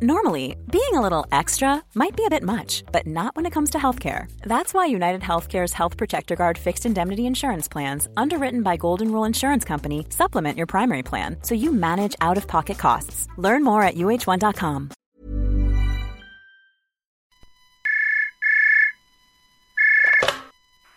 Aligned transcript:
Normally, 0.00 0.54
being 0.70 0.94
a 0.94 1.00
little 1.00 1.26
extra 1.32 1.82
might 1.96 2.14
be 2.14 2.24
a 2.24 2.30
bit 2.30 2.44
much, 2.44 2.84
but 2.92 3.04
not 3.04 3.34
when 3.34 3.46
it 3.46 3.52
comes 3.52 3.70
to 3.70 3.78
healthcare. 3.78 4.30
That's 4.42 4.72
why 4.72 4.86
United 4.86 5.22
Healthcare's 5.22 5.72
Health 5.72 5.96
Protector 5.96 6.36
Guard 6.36 6.56
fixed 6.56 6.86
indemnity 6.86 7.26
insurance 7.26 7.66
plans, 7.66 8.06
underwritten 8.16 8.62
by 8.62 8.76
Golden 8.76 9.10
Rule 9.10 9.24
Insurance 9.24 9.64
Company, 9.64 10.06
supplement 10.10 10.56
your 10.56 10.68
primary 10.68 11.02
plan 11.02 11.38
so 11.42 11.56
you 11.56 11.72
manage 11.72 12.14
out 12.20 12.36
of 12.36 12.46
pocket 12.46 12.78
costs. 12.78 13.26
Learn 13.38 13.64
more 13.64 13.82
at 13.82 13.96
uh1.com. 13.96 14.90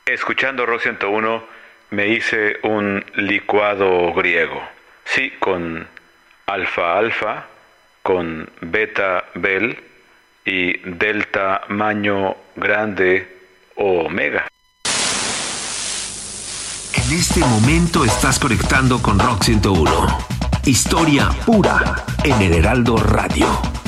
Escuchando 0.05 0.67
Rock 0.67 0.85
101, 0.85 1.41
me 1.89 2.17
hice 2.17 2.57
un 2.63 3.03
licuado 3.15 4.13
griego. 4.13 4.61
Sí, 5.05 5.31
con 5.39 5.87
alfa-alfa 6.45 7.47
con 8.03 8.49
beta 8.61 9.25
bel 9.35 9.77
y 10.45 10.77
delta 10.89 11.61
maño 11.69 12.35
grande 12.55 13.27
o 13.75 14.05
omega. 14.05 14.47
En 16.93 17.17
este 17.17 17.41
momento 17.41 18.05
estás 18.05 18.39
conectando 18.39 19.01
con 19.01 19.19
Rock 19.19 19.43
101. 19.43 20.17
Historia 20.65 21.29
pura 21.45 22.05
en 22.23 22.41
el 22.41 22.53
Heraldo 22.53 22.97
Radio. 22.97 23.80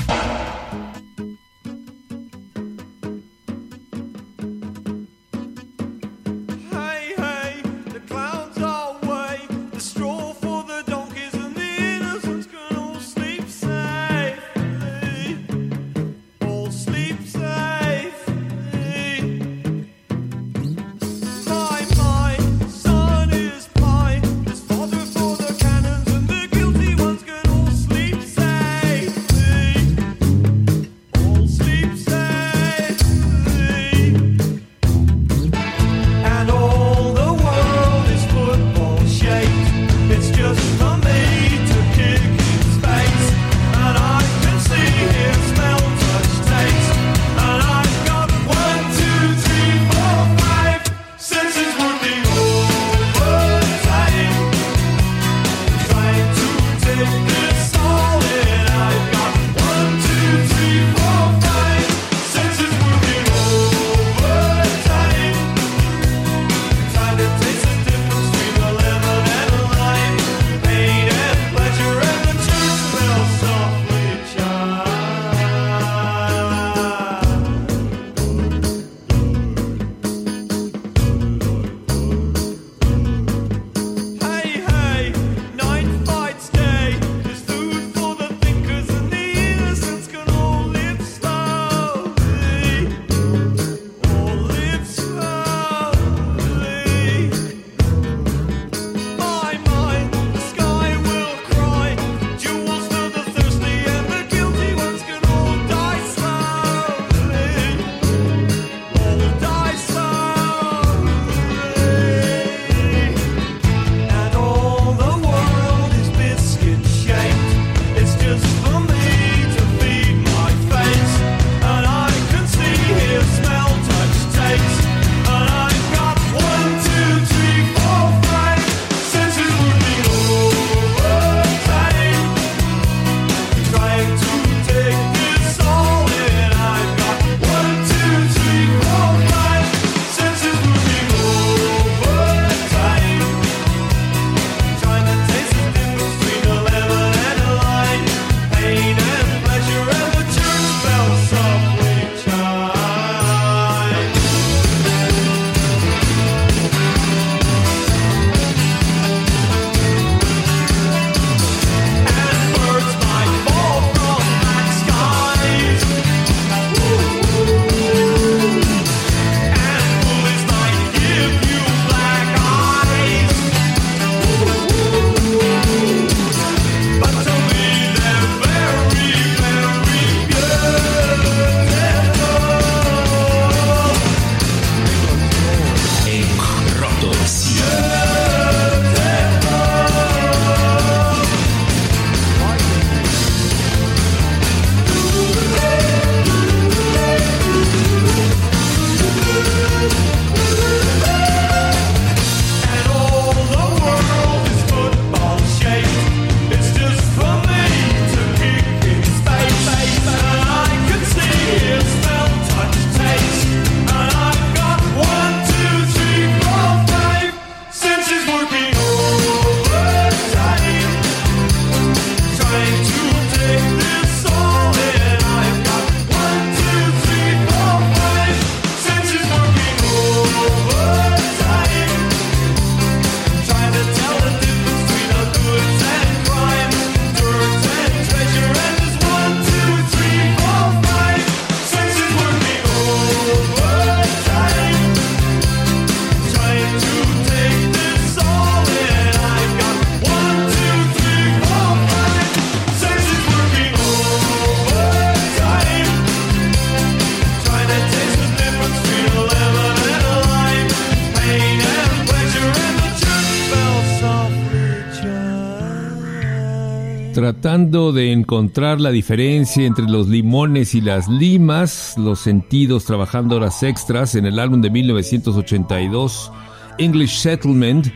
De 267.74 268.12
encontrar 268.12 268.80
la 268.80 268.92
diferencia 268.92 269.66
entre 269.66 269.86
los 269.86 270.08
limones 270.08 270.76
y 270.76 270.82
las 270.82 271.08
limas, 271.08 271.96
los 271.98 272.20
sentidos 272.20 272.86
trabajando 272.86 273.38
horas 273.38 273.64
extras 273.64 274.14
en 274.14 274.28
el 274.28 274.38
álbum 274.38 274.62
de 274.62 274.70
1982, 274.70 276.32
English 276.78 277.18
Settlement, 277.18 277.88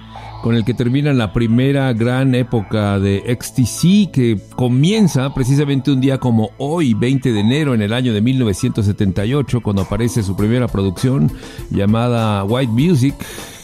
con 0.41 0.55
el 0.55 0.65
que 0.65 0.73
termina 0.73 1.13
la 1.13 1.31
primera 1.31 1.93
gran 1.93 2.33
época 2.33 2.97
de 2.97 3.21
XTC 3.39 4.09
que 4.11 4.39
comienza 4.55 5.31
precisamente 5.35 5.91
un 5.91 6.01
día 6.01 6.17
como 6.17 6.49
hoy, 6.57 6.95
20 6.95 7.31
de 7.31 7.39
enero 7.39 7.75
en 7.75 7.83
el 7.83 7.93
año 7.93 8.15
de 8.15 8.21
1978, 8.21 9.61
cuando 9.61 9.83
aparece 9.83 10.23
su 10.23 10.35
primera 10.35 10.67
producción 10.67 11.31
llamada 11.69 12.43
White 12.45 12.71
Music 12.71 13.13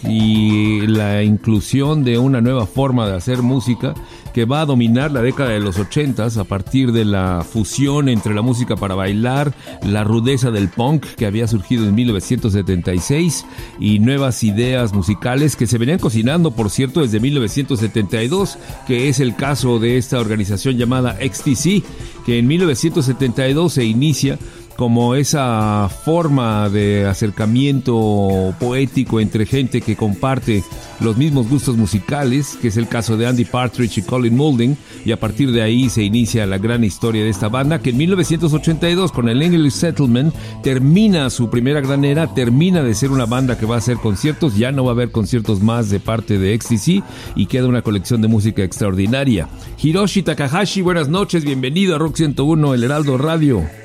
y 0.07 0.85
la 0.87 1.23
inclusión 1.23 2.03
de 2.03 2.17
una 2.17 2.41
nueva 2.41 2.65
forma 2.65 3.07
de 3.07 3.15
hacer 3.15 3.41
música 3.41 3.93
que 4.33 4.45
va 4.45 4.61
a 4.61 4.65
dominar 4.65 5.11
la 5.11 5.21
década 5.21 5.51
de 5.51 5.59
los 5.59 5.77
80 5.77 6.13
a 6.13 6.43
partir 6.43 6.91
de 6.91 7.05
la 7.05 7.45
fusión 7.47 8.07
entre 8.07 8.33
la 8.33 8.41
música 8.41 8.75
para 8.75 8.95
bailar, 8.95 9.53
la 9.83 10.03
rudeza 10.03 10.51
del 10.51 10.69
punk 10.69 11.05
que 11.05 11.25
había 11.25 11.47
surgido 11.47 11.87
en 11.87 11.95
1976 11.95 13.45
y 13.79 13.99
nuevas 13.99 14.43
ideas 14.43 14.93
musicales 14.93 15.55
que 15.55 15.67
se 15.67 15.77
venían 15.77 15.99
cocinando, 15.99 16.51
por 16.51 16.69
cierto, 16.69 17.01
desde 17.01 17.19
1972, 17.19 18.57
que 18.87 19.09
es 19.09 19.19
el 19.19 19.35
caso 19.35 19.79
de 19.79 19.97
esta 19.97 20.19
organización 20.19 20.77
llamada 20.77 21.17
XTC, 21.17 21.83
que 22.25 22.39
en 22.39 22.47
1972 22.47 23.73
se 23.73 23.85
inicia 23.85 24.39
como 24.75 25.15
esa 25.15 25.89
forma 26.03 26.69
de 26.69 27.05
acercamiento 27.05 28.53
poético 28.59 29.19
entre 29.19 29.45
gente 29.45 29.81
que 29.81 29.95
comparte 29.95 30.63
los 30.99 31.17
mismos 31.17 31.49
gustos 31.49 31.77
musicales, 31.77 32.57
que 32.61 32.69
es 32.69 32.77
el 32.77 32.87
caso 32.87 33.17
de 33.17 33.27
Andy 33.27 33.45
Partridge 33.45 33.99
y 33.99 34.01
Colin 34.01 34.35
Moulding, 34.35 34.75
y 35.05 35.11
a 35.11 35.19
partir 35.19 35.51
de 35.51 35.61
ahí 35.61 35.89
se 35.89 36.03
inicia 36.03 36.45
la 36.45 36.57
gran 36.57 36.83
historia 36.83 37.23
de 37.23 37.29
esta 37.29 37.49
banda 37.49 37.79
que 37.79 37.91
en 37.91 37.97
1982 37.97 39.11
con 39.11 39.29
el 39.29 39.41
English 39.41 39.73
Settlement 39.73 40.33
termina 40.63 41.29
su 41.29 41.49
primera 41.49 41.81
gran 41.81 42.05
era, 42.05 42.33
termina 42.33 42.83
de 42.83 42.95
ser 42.95 43.11
una 43.11 43.25
banda 43.25 43.57
que 43.57 43.65
va 43.65 43.75
a 43.75 43.79
hacer 43.79 43.97
conciertos, 43.97 44.57
ya 44.57 44.71
no 44.71 44.85
va 44.85 44.91
a 44.91 44.93
haber 44.93 45.11
conciertos 45.11 45.61
más 45.61 45.89
de 45.89 45.99
parte 45.99 46.37
de 46.37 46.59
XTC 46.59 47.03
y 47.35 47.45
queda 47.45 47.67
una 47.67 47.81
colección 47.81 48.21
de 48.21 48.27
música 48.27 48.63
extraordinaria. 48.63 49.49
Hiroshi 49.81 50.23
Takahashi, 50.23 50.81
buenas 50.81 51.09
noches, 51.09 51.43
bienvenido 51.43 51.95
a 51.95 51.99
Rock 51.99 52.15
101, 52.15 52.73
el 52.73 52.83
Heraldo 52.83 53.17
Radio. 53.17 53.82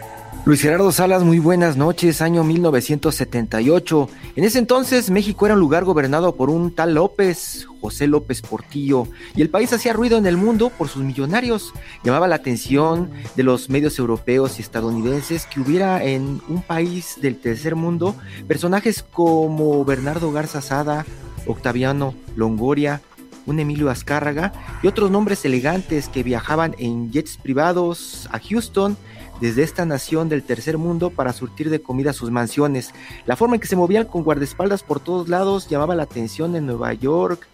Luis 0.48 0.62
Gerardo 0.62 0.90
Salas, 0.92 1.24
muy 1.24 1.40
buenas 1.40 1.76
noches, 1.76 2.22
año 2.22 2.42
1978. 2.42 4.08
En 4.34 4.44
ese 4.44 4.58
entonces 4.58 5.10
México 5.10 5.44
era 5.44 5.54
un 5.54 5.60
lugar 5.60 5.84
gobernado 5.84 6.36
por 6.36 6.48
un 6.48 6.74
tal 6.74 6.94
López, 6.94 7.66
José 7.82 8.06
López 8.06 8.40
Portillo, 8.40 9.08
y 9.36 9.42
el 9.42 9.50
país 9.50 9.74
hacía 9.74 9.92
ruido 9.92 10.16
en 10.16 10.24
el 10.24 10.38
mundo 10.38 10.70
por 10.70 10.88
sus 10.88 11.02
millonarios. 11.02 11.74
Llamaba 12.02 12.28
la 12.28 12.36
atención 12.36 13.10
de 13.36 13.42
los 13.42 13.68
medios 13.68 13.98
europeos 13.98 14.58
y 14.58 14.62
estadounidenses 14.62 15.44
que 15.44 15.60
hubiera 15.60 16.02
en 16.02 16.40
un 16.48 16.62
país 16.62 17.18
del 17.20 17.36
tercer 17.36 17.76
mundo 17.76 18.16
personajes 18.46 19.02
como 19.02 19.84
Bernardo 19.84 20.32
Garza 20.32 20.62
Sada, 20.62 21.04
Octaviano 21.46 22.14
Longoria, 22.36 23.02
un 23.44 23.60
Emilio 23.60 23.90
Azcárraga 23.90 24.54
y 24.82 24.86
otros 24.86 25.10
nombres 25.10 25.44
elegantes 25.44 26.08
que 26.08 26.22
viajaban 26.22 26.74
en 26.78 27.12
jets 27.12 27.36
privados 27.36 28.30
a 28.32 28.38
Houston 28.38 28.96
desde 29.40 29.62
esta 29.62 29.84
nación 29.84 30.28
del 30.28 30.42
tercer 30.42 30.78
mundo 30.78 31.10
para 31.10 31.32
surtir 31.32 31.70
de 31.70 31.80
comida 31.80 32.12
sus 32.12 32.30
mansiones. 32.30 32.92
La 33.26 33.36
forma 33.36 33.56
en 33.56 33.60
que 33.60 33.66
se 33.66 33.76
movían 33.76 34.06
con 34.06 34.22
guardaespaldas 34.22 34.82
por 34.82 35.00
todos 35.00 35.28
lados 35.28 35.68
llamaba 35.68 35.94
la 35.94 36.04
atención 36.04 36.56
en 36.56 36.66
Nueva 36.66 36.92
York. 36.94 37.46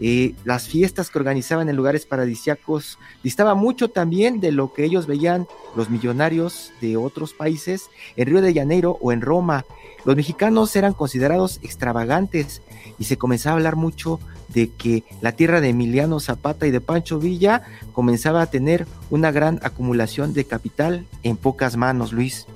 Eh, 0.00 0.34
las 0.44 0.68
fiestas 0.68 1.10
que 1.10 1.18
organizaban 1.18 1.68
en 1.68 1.76
lugares 1.76 2.06
paradisiacos 2.06 2.98
distaba 3.22 3.54
mucho 3.54 3.88
también 3.88 4.40
de 4.40 4.52
lo 4.52 4.72
que 4.72 4.84
ellos 4.84 5.06
veían 5.06 5.46
los 5.76 5.88
millonarios 5.90 6.72
de 6.80 6.96
otros 6.96 7.32
países 7.32 7.90
en 8.16 8.26
Río 8.26 8.42
de 8.42 8.54
Janeiro 8.54 8.98
o 9.00 9.12
en 9.12 9.20
Roma. 9.20 9.64
Los 10.04 10.16
mexicanos 10.16 10.74
eran 10.76 10.92
considerados 10.92 11.60
extravagantes 11.62 12.60
y 12.98 13.04
se 13.04 13.16
comenzaba 13.16 13.54
a 13.54 13.56
hablar 13.56 13.76
mucho 13.76 14.20
de 14.48 14.70
que 14.70 15.04
la 15.20 15.32
tierra 15.32 15.60
de 15.60 15.70
Emiliano 15.70 16.20
Zapata 16.20 16.66
y 16.66 16.70
de 16.70 16.80
Pancho 16.80 17.18
Villa 17.18 17.62
comenzaba 17.92 18.42
a 18.42 18.50
tener 18.50 18.86
una 19.10 19.32
gran 19.32 19.58
acumulación 19.62 20.34
de 20.34 20.44
capital 20.44 21.06
en 21.22 21.36
pocas 21.36 21.76
manos, 21.76 22.12
Luis. 22.12 22.46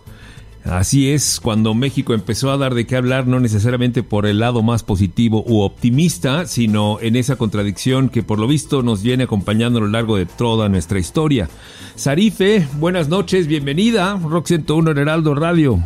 Así 0.64 1.12
es, 1.12 1.40
cuando 1.40 1.72
México 1.72 2.12
empezó 2.12 2.50
a 2.50 2.58
dar 2.58 2.75
de 2.75 2.87
qué 2.87 2.96
hablar, 2.96 3.26
no 3.26 3.40
necesariamente 3.40 4.02
por 4.02 4.26
el 4.26 4.40
lado 4.40 4.62
más 4.62 4.82
positivo 4.82 5.43
u 5.46 5.60
optimista, 5.60 6.46
sino 6.46 6.99
en 7.00 7.16
esa 7.16 7.37
contradicción 7.37 8.08
que 8.08 8.22
por 8.22 8.38
lo 8.38 8.46
visto 8.46 8.82
nos 8.82 9.02
viene 9.02 9.25
acompañando 9.25 9.78
a 9.78 9.82
lo 9.82 9.88
largo 9.88 10.16
de 10.16 10.26
toda 10.26 10.69
nuestra 10.69 10.99
historia. 10.99 11.49
Sarife, 11.94 12.66
buenas 12.75 13.08
noches, 13.08 13.46
bienvenida, 13.46 14.19
Rock 14.22 14.46
101 14.46 14.90
en 14.90 14.99
Heraldo 14.99 15.34
Radio. 15.34 15.78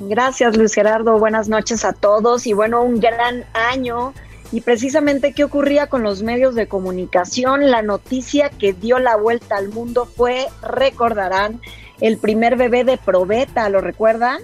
Gracias 0.00 0.56
Luis 0.56 0.74
Gerardo, 0.74 1.18
buenas 1.18 1.48
noches 1.48 1.84
a 1.84 1.92
todos 1.92 2.46
y 2.46 2.54
bueno, 2.54 2.82
un 2.82 2.98
gran 2.98 3.44
año 3.54 4.14
y 4.50 4.60
precisamente 4.60 5.32
qué 5.32 5.44
ocurría 5.44 5.86
con 5.86 6.02
los 6.02 6.22
medios 6.22 6.54
de 6.54 6.66
comunicación. 6.66 7.70
La 7.70 7.82
noticia 7.82 8.50
que 8.50 8.72
dio 8.72 8.98
la 8.98 9.16
vuelta 9.16 9.56
al 9.56 9.68
mundo 9.68 10.06
fue, 10.06 10.46
recordarán, 10.62 11.60
el 12.00 12.18
primer 12.18 12.56
bebé 12.56 12.84
de 12.84 12.98
probeta, 12.98 13.68
¿lo 13.68 13.80
recuerdan? 13.80 14.40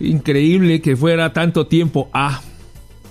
Increíble 0.00 0.80
que 0.80 0.96
fuera 0.96 1.32
tanto 1.32 1.66
tiempo. 1.66 2.08
Ah. 2.12 2.40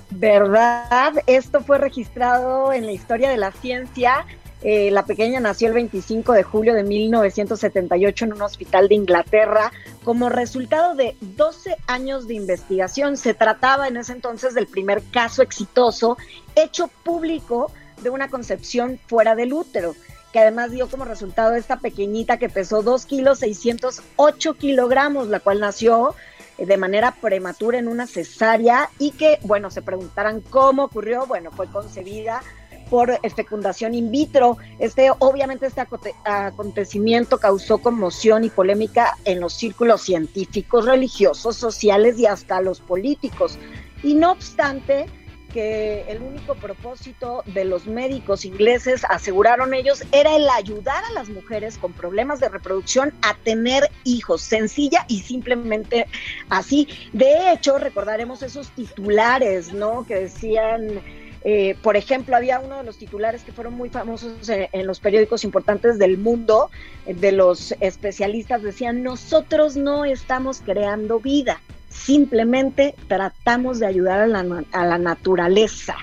¿Verdad? 0.09 1.13
Esto 1.27 1.61
fue 1.61 1.77
registrado 1.77 2.71
en 2.71 2.85
la 2.85 2.94
historia 2.94 3.29
de 3.29 3.38
la 3.38 3.51
ciencia 3.51 4.25
eh, 4.63 4.89
la 4.91 5.05
pequeña 5.05 5.39
nació 5.39 5.67
el 5.67 5.75
25 5.75 6.33
de 6.33 6.41
julio 6.41 6.73
de 6.73 6.83
1978 6.83 8.25
en 8.25 8.33
un 8.33 8.41
hospital 8.41 8.88
de 8.88 8.95
Inglaterra 8.95 9.71
como 10.03 10.29
resultado 10.29 10.95
de 10.95 11.15
12 11.21 11.77
años 11.85 12.27
de 12.27 12.33
investigación. 12.33 13.17
Se 13.17 13.35
trataba 13.35 13.88
en 13.88 13.97
ese 13.97 14.13
entonces 14.13 14.55
del 14.55 14.67
primer 14.67 15.03
caso 15.11 15.43
exitoso 15.43 16.17
hecho 16.55 16.89
público 17.03 17.71
de 18.01 18.09
una 18.09 18.29
concepción 18.29 19.00
fuera 19.07 19.35
del 19.35 19.53
útero, 19.53 19.95
que 20.31 20.39
además 20.39 20.71
dio 20.71 20.89
como 20.89 21.06
resultado 21.06 21.56
esta 21.56 21.77
pequeñita 21.77 22.38
que 22.38 22.50
pesó 22.50 22.83
2 22.83 23.06
kilos 23.06 23.39
608 23.39 24.53
kilogramos, 24.56 25.27
la 25.27 25.39
cual 25.39 25.60
nació 25.60 26.15
eh, 26.57 26.65
de 26.65 26.77
manera 26.77 27.15
prematura 27.19 27.79
en 27.79 27.88
una 27.88 28.07
cesárea 28.07 28.89
y 29.00 29.12
que, 29.12 29.39
bueno, 29.43 29.72
se 29.72 29.81
preguntarán 29.81 30.41
cómo 30.41 30.86
ocurrió, 30.86 31.25
bueno, 31.25 31.51
fue 31.51 31.67
concebida 31.67 32.41
por 32.89 33.19
fecundación 33.36 33.93
in 33.93 34.12
vitro. 34.12 34.57
Este, 34.79 35.12
obviamente, 35.19 35.67
este 35.67 35.86
acontecimiento 36.24 37.38
causó 37.38 37.79
conmoción 37.79 38.43
y 38.43 38.50
polémica 38.50 39.17
en 39.25 39.39
los 39.39 39.53
círculos 39.53 40.01
científicos, 40.01 40.86
religiosos, 40.86 41.55
sociales 41.57 42.17
y 42.17 42.25
hasta 42.25 42.62
los 42.62 42.79
políticos. 42.79 43.57
Y 44.03 44.13
no 44.13 44.31
obstante, 44.31 45.07
que 45.57 46.05
el 46.07 46.21
único 46.21 46.53
propósito 46.53 47.41
de 47.47 47.65
los 47.65 47.87
médicos 47.87 48.45
ingleses, 48.45 49.03
aseguraron 49.09 49.73
ellos, 49.73 50.03
era 50.11 50.35
el 50.35 50.47
ayudar 50.49 51.03
a 51.03 51.13
las 51.13 51.29
mujeres 51.29 51.79
con 51.79 51.93
problemas 51.93 52.39
de 52.39 52.47
reproducción 52.47 53.11
a 53.23 53.33
tener 53.33 53.89
hijos, 54.03 54.43
sencilla 54.43 55.03
y 55.07 55.21
simplemente 55.21 56.05
así. 56.49 56.87
De 57.11 57.51
hecho, 57.51 57.79
recordaremos 57.79 58.43
esos 58.43 58.69
titulares, 58.69 59.73
¿no? 59.73 60.05
Que 60.05 60.13
decían 60.19 61.01
eh, 61.43 61.75
por 61.81 61.97
ejemplo, 61.97 62.35
había 62.35 62.59
uno 62.59 62.77
de 62.77 62.83
los 62.83 62.97
titulares 62.97 63.41
que 63.41 63.51
fueron 63.51 63.73
muy 63.73 63.89
famosos 63.89 64.49
en, 64.49 64.85
los 64.85 64.99
periódicos 64.99 65.43
importantes 65.43 65.97
del 65.97 66.19
mundo, 66.19 66.69
de 67.05 67.31
los 67.31 67.73
especialistas, 67.79 68.61
decían, 68.61 69.01
nosotros 69.01 69.75
no 69.75 70.05
estamos 70.05 70.61
creando 70.63 71.19
vida, 71.19 71.61
simplemente 71.98 72.96
tratamos 73.08 73.80
de 73.80 73.88
ayudar 73.88 74.22
a 74.22 74.27
la, 74.27 74.98
naturaleza. 74.98 75.96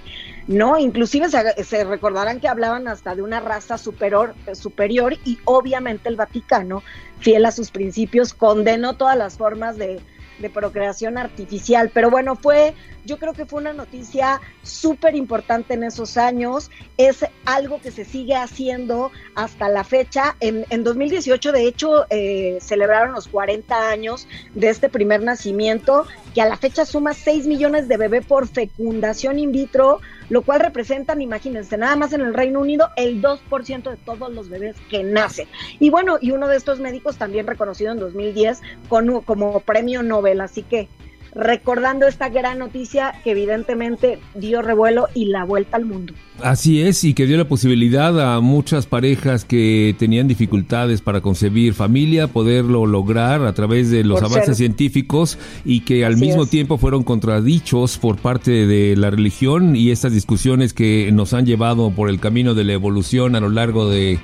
¿no? 0.47 0.79
Inclusive 0.79 1.29
se, 1.29 1.85
recordarán 1.85 2.41
que 2.41 2.49
hablaban 2.49 2.89
hasta 2.89 3.15
de 3.15 3.23
una 3.23 3.41
raza 3.41 3.79
superior, 3.79 4.35
superior 4.53 5.17
y 5.25 5.39
obviamente 5.45 6.09
el 6.09 6.17
Vaticano, 6.17 6.83
fiel 7.21 7.47
a 7.47 7.53
sus 7.53 7.71
principios, 7.71 8.35
condenó 8.35 8.95
todas 8.97 9.17
las 9.17 9.39
formas 9.39 9.79
de, 9.79 10.01
de 10.39 10.51
procreación 10.51 11.17
artificial. 11.17 11.91
Pero 11.95 12.11
bueno, 12.11 12.37
fue, 12.37 12.75
yo 13.04 13.18
creo 13.18 13.32
que 13.32 13.46
fue 13.46 13.61
una 13.61 13.73
noticia 13.73 14.40
súper 14.62 15.14
importante 15.14 15.75
en 15.75 15.84
esos 15.84 16.16
años. 16.16 16.70
Es 16.96 17.25
algo 17.44 17.80
que 17.80 17.90
se 17.90 18.04
sigue 18.04 18.34
haciendo 18.34 19.11
hasta 19.34 19.68
la 19.68 19.84
fecha. 19.84 20.37
En, 20.40 20.64
en 20.70 20.84
2018, 20.84 21.52
de 21.52 21.66
hecho, 21.66 22.06
eh, 22.11 22.58
celebraron 22.61 23.14
los 23.14 23.28
40 23.28 23.90
años 23.90 24.26
de 24.54 24.68
este 24.68 24.88
primer 24.88 25.23
nacimiento, 25.23 26.06
que 26.34 26.42
a 26.42 26.46
la 26.46 26.56
fecha 26.56 26.84
suma 26.84 27.14
6 27.14 27.46
millones 27.46 27.88
de 27.88 27.96
bebés 27.96 28.26
por 28.26 28.49
fecundación 28.49 29.38
in 29.38 29.52
vitro, 29.52 30.00
lo 30.30 30.42
cual 30.42 30.61
representan, 30.61 31.20
imagínense, 31.20 31.76
nada 31.76 31.96
más 31.96 32.12
en 32.12 32.23
el 32.23 32.34
Reino 32.34 32.61
Unido, 32.61 32.88
el 32.96 33.23
2% 33.23 33.90
de 33.90 33.96
todos 33.96 34.32
los 34.32 34.49
bebés 34.49 34.76
que 34.88 35.04
nacen. 35.04 35.49
Y 35.78 35.90
bueno, 35.90 36.16
y 36.20 36.30
uno 36.30 36.49
de 36.49 36.56
estos 36.56 36.80
médicos 36.80 37.16
también 37.16 37.46
reconocido 37.46 37.92
en 37.92 37.99
2010 37.99 38.62
con, 38.88 39.20
como 39.23 39.61
premio 39.61 40.02
Nobel, 40.02 40.40
así 40.40 40.62
que 40.62 40.88
recordando 41.35 42.07
esta 42.07 42.29
gran 42.29 42.59
noticia 42.59 43.14
que 43.25 43.33
evidentemente 43.33 44.19
dio 44.35 44.62
revuelo 44.62 45.09
y 45.14 45.26
la 45.26 45.45
vuelta 45.45 45.76
al 45.76 45.85
mundo. 45.85 46.14
Así 46.43 46.83
es, 46.83 47.05
y 47.05 47.14
que 47.14 47.26
dio 47.26 47.37
la 47.37 47.47
posibilidad 47.47 48.35
a 48.35 48.41
muchas 48.41 48.87
parejas 48.87 49.45
que 49.45 49.95
tenían 49.99 50.29
dificultades 50.29 51.00
para 51.00 51.21
concebir 51.21 51.75
familia, 51.75 52.29
poderlo 52.29 52.87
lograr 52.87 53.47
a 53.47 53.53
través 53.53 53.91
de 53.91 54.05
los 54.05 54.23
avances 54.23 54.57
científicos 54.57 55.38
y 55.64 55.81
que 55.81 56.05
al 56.05 56.17
mismo 56.17 56.47
tiempo 56.47 56.79
fueron 56.79 57.05
contradichos 57.05 57.99
por 57.99 58.17
parte 58.17 58.67
de 58.67 58.97
la 58.97 59.11
religión 59.11 59.76
y 59.76 59.91
estas 59.91 60.12
discusiones 60.12 60.75
que 60.75 61.11
nos 61.12 61.35
han 61.35 61.47
llevado 61.47 61.91
por 61.91 62.09
el 62.09 62.21
camino 62.21 62.55
de 62.55 62.64
la 62.64 62.73
evolución 62.73 63.37
a 63.37 63.41
lo 63.41 63.49
largo 63.49 63.88
de 63.88 64.19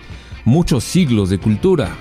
muchos 0.45 0.85
siglos 0.85 1.31
de 1.31 1.39
cultura. 1.39 1.97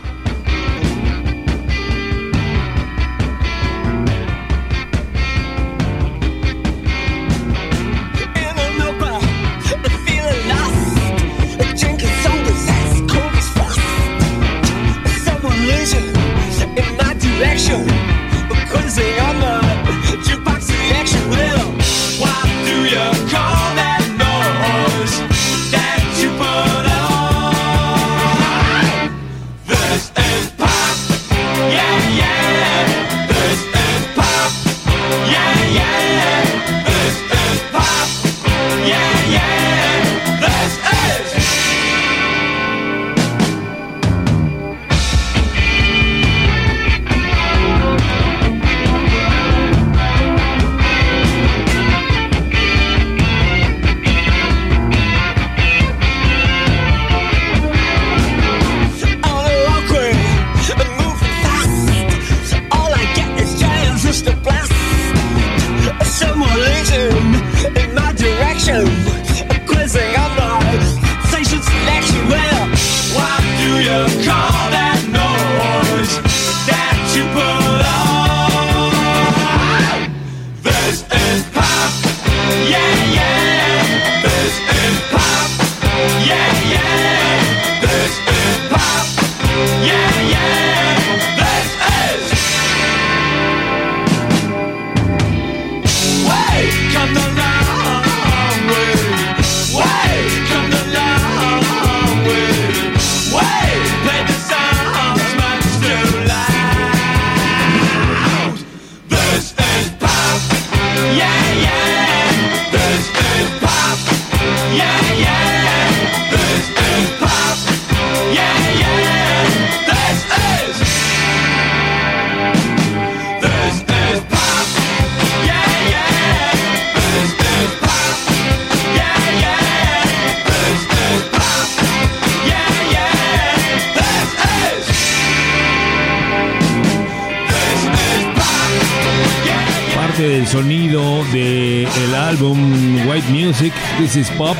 This 144.11 144.27
is 144.27 144.37
Pop, 144.39 144.57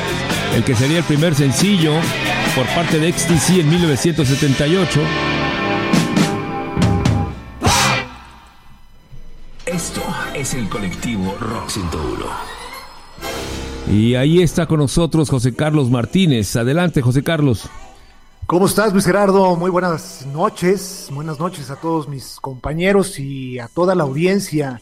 el 0.54 0.62
que 0.62 0.76
sería 0.76 0.98
el 0.98 1.04
primer 1.04 1.34
sencillo 1.34 1.94
por 2.54 2.64
parte 2.66 3.00
de 3.00 3.12
XTC 3.12 3.58
en 3.58 3.68
1978. 3.68 5.00
Esto 9.66 10.02
es 10.36 10.54
el 10.54 10.68
colectivo 10.68 11.34
Rock 11.40 11.68
101. 11.68 12.26
Y 13.90 14.14
ahí 14.14 14.40
está 14.40 14.66
con 14.66 14.78
nosotros 14.78 15.28
José 15.28 15.52
Carlos 15.52 15.90
Martínez. 15.90 16.54
Adelante, 16.54 17.02
José 17.02 17.24
Carlos. 17.24 17.68
¿Cómo 18.46 18.66
estás, 18.66 18.92
Luis 18.92 19.04
Gerardo? 19.04 19.56
Muy 19.56 19.72
buenas 19.72 20.26
noches. 20.32 21.08
Buenas 21.10 21.40
noches 21.40 21.72
a 21.72 21.76
todos 21.76 22.06
mis 22.06 22.38
compañeros 22.38 23.18
y 23.18 23.58
a 23.58 23.66
toda 23.66 23.96
la 23.96 24.04
audiencia 24.04 24.80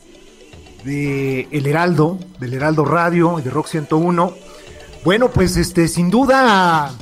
de 0.84 1.48
El 1.52 1.66
Heraldo, 1.66 2.18
del 2.38 2.52
Heraldo 2.52 2.84
Radio 2.84 3.38
y 3.38 3.42
de 3.42 3.48
Rock 3.48 3.68
101. 3.68 4.47
Bueno, 5.08 5.30
pues 5.30 5.56
este, 5.56 5.88
sin 5.88 6.10
duda, 6.10 6.92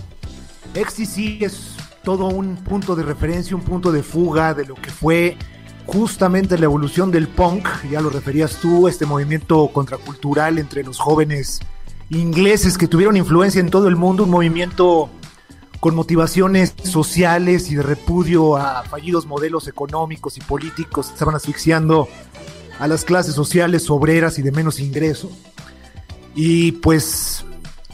XTC 0.74 1.42
es 1.42 1.74
todo 2.04 2.26
un 2.26 2.54
punto 2.54 2.94
de 2.94 3.02
referencia, 3.02 3.56
un 3.56 3.64
punto 3.64 3.90
de 3.90 4.04
fuga 4.04 4.54
de 4.54 4.64
lo 4.64 4.76
que 4.76 4.92
fue 4.92 5.36
justamente 5.86 6.56
la 6.56 6.66
evolución 6.66 7.10
del 7.10 7.26
punk, 7.26 7.66
ya 7.90 8.00
lo 8.00 8.08
referías 8.10 8.58
tú, 8.62 8.86
este 8.86 9.06
movimiento 9.06 9.66
contracultural 9.72 10.60
entre 10.60 10.84
los 10.84 11.00
jóvenes 11.00 11.58
ingleses 12.08 12.78
que 12.78 12.86
tuvieron 12.86 13.16
influencia 13.16 13.60
en 13.60 13.70
todo 13.70 13.88
el 13.88 13.96
mundo, 13.96 14.22
un 14.22 14.30
movimiento 14.30 15.10
con 15.80 15.96
motivaciones 15.96 16.74
sociales 16.84 17.72
y 17.72 17.74
de 17.74 17.82
repudio 17.82 18.56
a 18.56 18.84
fallidos 18.84 19.26
modelos 19.26 19.66
económicos 19.66 20.36
y 20.36 20.42
políticos 20.42 21.08
que 21.08 21.14
estaban 21.14 21.34
asfixiando 21.34 22.06
a 22.78 22.86
las 22.86 23.04
clases 23.04 23.34
sociales 23.34 23.90
obreras 23.90 24.38
y 24.38 24.42
de 24.42 24.52
menos 24.52 24.78
ingreso. 24.78 25.28
Y 26.36 26.70
pues 26.70 27.44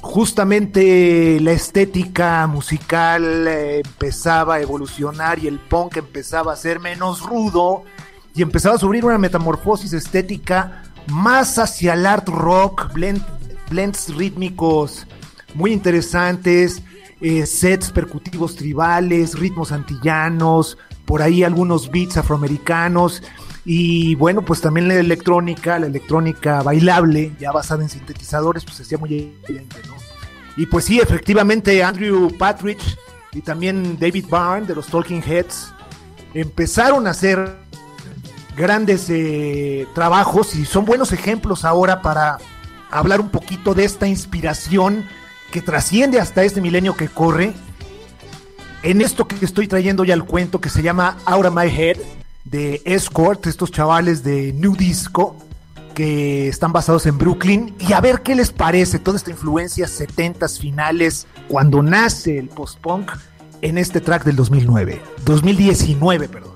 justamente 0.03 1.39
la 1.41 1.53
estética 1.53 2.47
musical 2.49 3.47
eh, 3.47 3.83
empezaba 3.85 4.57
a 4.57 4.61
evolucionar 4.61 5.39
y 5.39 5.47
el 5.47 5.59
punk 5.61 5.97
empezaba 5.97 6.53
a 6.53 6.57
ser 6.57 6.81
menos 6.81 7.23
rudo 7.23 7.85
y 8.35 8.43
empezaba 8.43 8.75
a 8.75 8.79
sufrir 8.79 9.05
una 9.05 9.17
metamorfosis 9.17 9.93
estética 9.93 10.83
más 11.07 11.59
hacia 11.59 11.95
el 11.95 12.05
art 12.05 12.29
rock, 12.29 12.93
blends 13.71 14.15
rítmicos 14.15 15.07
muy 15.55 15.73
interesantes, 15.73 16.83
eh, 17.21 17.47
sets 17.47 17.91
percutivos 17.93 18.57
tribales, 18.57 19.39
ritmos 19.39 19.71
antillanos, 19.71 20.79
por 21.05 21.23
ahí 21.23 21.45
algunos 21.45 21.91
beats 21.91 22.17
afroamericanos 22.17 23.23
y 23.65 24.15
bueno, 24.17 24.43
pues 24.43 24.61
también 24.61 24.89
la 24.89 24.95
electrónica, 24.95 25.79
la 25.79 25.87
electrónica 25.87 26.63
bailable, 26.63 27.33
ya 27.39 27.53
basada 27.53 27.83
en 27.83 27.89
sintetizadores, 27.89 28.65
pues 28.65 28.81
hacía 28.81 28.99
muy 28.99 29.37
evidente, 29.45 29.77
¿no? 29.87 29.95
Y 30.57 30.67
pues 30.67 30.85
sí, 30.85 30.99
efectivamente, 31.01 31.83
Andrew 31.83 32.31
Patridge 32.37 32.99
y 33.33 33.41
también 33.41 33.99
David 33.99 34.27
Byrne 34.29 34.67
de 34.67 34.75
los 34.75 34.87
Talking 34.87 35.23
Heads 35.23 35.73
empezaron 36.35 37.07
a 37.07 37.11
hacer 37.11 37.57
grandes 38.57 39.09
eh, 39.09 39.87
trabajos 39.95 40.55
y 40.55 40.65
son 40.67 40.85
buenos 40.85 41.13
ejemplos 41.13 41.65
ahora 41.65 42.03
para 42.03 42.39
hablar 42.91 43.21
un 43.21 43.31
poquito 43.31 43.75
de 43.75 43.85
esta 43.85 44.07
inspiración 44.07 45.07
que 45.51 45.63
trasciende 45.63 46.21
hasta 46.21 46.45
este 46.45 46.61
milenio 46.61 46.95
que 46.95 47.09
corre 47.09 47.55
en 48.83 49.01
esto 49.01 49.27
que 49.27 49.43
estoy 49.43 49.69
trayendo 49.69 50.05
ya 50.05 50.15
al 50.15 50.25
cuento 50.25 50.61
que 50.61 50.69
se 50.69 50.83
llama 50.83 51.17
Out 51.25 51.47
of 51.47 51.55
My 51.55 51.69
Head 51.69 51.99
de 52.45 52.83
Escort, 52.85 53.47
estos 53.47 53.71
chavales 53.71 54.23
de 54.23 54.53
New 54.53 54.77
Disco 54.77 55.37
que 55.95 56.49
están 56.49 56.73
basados 56.73 57.07
en 57.07 57.19
Brooklyn 57.19 57.75
y 57.79 57.93
a 57.93 58.01
ver 58.01 58.23
qué 58.23 58.35
les 58.35 58.51
parece 58.51 58.99
toda 58.99 59.17
esta 59.17 59.31
influencia 59.31 59.87
70s 59.87 60.59
finales 60.59 61.27
cuando 61.49 61.83
nace 61.83 62.39
el 62.39 62.49
post-punk 62.49 63.13
en 63.61 63.79
este 63.79 64.01
track 64.01 64.25
del 64.25 64.37
2009, 64.37 65.01
2019, 65.25 66.29
perdón. 66.29 66.52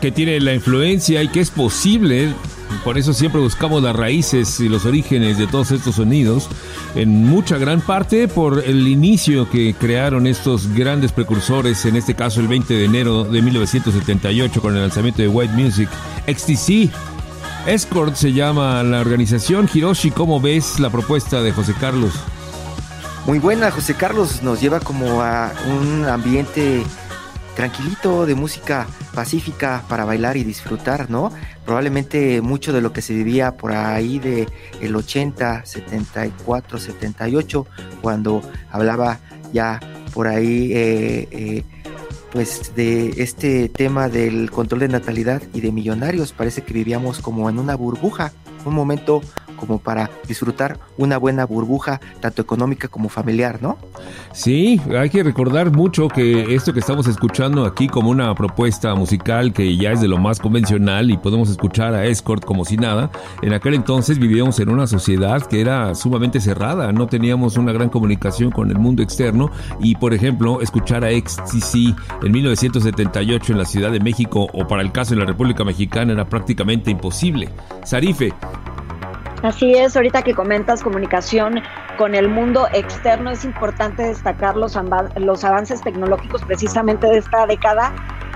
Que 0.00 0.12
tiene 0.12 0.38
la 0.38 0.52
influencia 0.52 1.22
y 1.22 1.28
que 1.28 1.40
es 1.40 1.50
posible, 1.50 2.34
por 2.84 2.98
eso 2.98 3.14
siempre 3.14 3.40
buscamos 3.40 3.82
las 3.82 3.96
raíces 3.96 4.60
y 4.60 4.68
los 4.68 4.84
orígenes 4.84 5.38
de 5.38 5.46
todos 5.46 5.70
estos 5.70 5.94
sonidos, 5.94 6.50
en 6.94 7.24
mucha 7.24 7.56
gran 7.56 7.80
parte 7.80 8.28
por 8.28 8.62
el 8.66 8.86
inicio 8.86 9.48
que 9.48 9.74
crearon 9.74 10.26
estos 10.26 10.74
grandes 10.74 11.12
precursores, 11.12 11.86
en 11.86 11.96
este 11.96 12.14
caso 12.14 12.40
el 12.40 12.48
20 12.48 12.74
de 12.74 12.84
enero 12.84 13.24
de 13.24 13.40
1978 13.40 14.60
con 14.60 14.74
el 14.74 14.82
lanzamiento 14.82 15.22
de 15.22 15.28
White 15.28 15.54
Music, 15.54 15.88
XTC. 16.26 16.90
Escort 17.66 18.14
se 18.14 18.34
llama 18.34 18.82
la 18.82 19.00
organización. 19.00 19.70
Hiroshi, 19.72 20.10
¿cómo 20.10 20.38
ves 20.38 20.78
la 20.78 20.90
propuesta 20.90 21.42
de 21.42 21.52
José 21.52 21.72
Carlos? 21.80 22.12
Muy 23.24 23.38
buena, 23.38 23.70
José 23.70 23.94
Carlos 23.94 24.42
nos 24.42 24.60
lleva 24.60 24.80
como 24.80 25.22
a 25.22 25.52
un 25.66 26.04
ambiente 26.04 26.84
tranquilito 27.56 28.26
de 28.26 28.34
música 28.34 28.86
pacífica 29.14 29.82
para 29.88 30.04
bailar 30.04 30.36
y 30.36 30.44
disfrutar, 30.44 31.10
¿no? 31.10 31.32
Probablemente 31.64 32.42
mucho 32.42 32.72
de 32.72 32.82
lo 32.82 32.92
que 32.92 33.00
se 33.00 33.14
vivía 33.14 33.56
por 33.56 33.72
ahí 33.72 34.18
de 34.18 34.46
el 34.80 34.94
80, 34.94 35.64
74, 35.64 36.78
78, 36.78 37.66
cuando 38.02 38.42
hablaba 38.70 39.18
ya 39.52 39.80
por 40.12 40.28
ahí 40.28 40.72
eh, 40.74 41.28
eh, 41.30 41.64
pues 42.30 42.74
de 42.76 43.22
este 43.22 43.70
tema 43.70 44.10
del 44.10 44.50
control 44.50 44.80
de 44.80 44.88
natalidad 44.88 45.42
y 45.54 45.62
de 45.62 45.72
millonarios, 45.72 46.32
parece 46.32 46.62
que 46.62 46.74
vivíamos 46.74 47.20
como 47.20 47.48
en 47.48 47.58
una 47.58 47.74
burbuja, 47.74 48.32
un 48.66 48.74
momento 48.74 49.22
como 49.56 49.78
para 49.78 50.10
disfrutar 50.28 50.78
una 50.96 51.18
buena 51.18 51.44
burbuja, 51.44 52.00
tanto 52.20 52.42
económica 52.42 52.88
como 52.88 53.08
familiar, 53.08 53.58
¿no? 53.62 53.78
Sí, 54.32 54.80
hay 54.96 55.10
que 55.10 55.22
recordar 55.22 55.72
mucho 55.72 56.08
que 56.08 56.54
esto 56.54 56.72
que 56.72 56.80
estamos 56.80 57.06
escuchando 57.06 57.64
aquí 57.64 57.88
como 57.88 58.10
una 58.10 58.34
propuesta 58.34 58.94
musical 58.94 59.52
que 59.52 59.76
ya 59.76 59.92
es 59.92 60.00
de 60.00 60.08
lo 60.08 60.18
más 60.18 60.38
convencional 60.40 61.10
y 61.10 61.16
podemos 61.16 61.50
escuchar 61.50 61.94
a 61.94 62.04
Escort 62.04 62.44
como 62.44 62.64
si 62.64 62.76
nada, 62.76 63.10
en 63.42 63.52
aquel 63.52 63.74
entonces 63.74 64.18
vivíamos 64.18 64.60
en 64.60 64.68
una 64.68 64.86
sociedad 64.86 65.42
que 65.42 65.60
era 65.60 65.94
sumamente 65.94 66.40
cerrada, 66.40 66.92
no 66.92 67.06
teníamos 67.06 67.56
una 67.56 67.72
gran 67.72 67.88
comunicación 67.88 68.50
con 68.50 68.70
el 68.70 68.78
mundo 68.78 69.02
externo 69.02 69.50
y 69.80 69.94
por 69.96 70.14
ejemplo 70.14 70.60
escuchar 70.60 71.04
a 71.04 71.10
XTC 71.10 71.96
en 72.22 72.32
1978 72.32 73.52
en 73.52 73.58
la 73.58 73.64
Ciudad 73.64 73.90
de 73.90 74.00
México 74.00 74.46
o 74.52 74.66
para 74.66 74.82
el 74.82 74.92
caso 74.92 75.14
en 75.14 75.20
la 75.20 75.26
República 75.26 75.64
Mexicana 75.64 76.12
era 76.12 76.28
prácticamente 76.28 76.90
imposible. 76.90 77.48
Sarife, 77.84 78.32
Así 79.42 79.74
es, 79.74 79.96
ahorita 79.96 80.22
que 80.22 80.34
comentas 80.34 80.82
comunicación 80.82 81.62
con 81.98 82.14
el 82.14 82.28
mundo 82.28 82.68
externo, 82.72 83.30
es 83.30 83.44
importante 83.44 84.02
destacar 84.02 84.56
los, 84.56 84.78
los 85.16 85.44
avances 85.44 85.82
tecnológicos 85.82 86.42
precisamente 86.42 87.06
de 87.06 87.18
esta 87.18 87.46
década. 87.46 87.92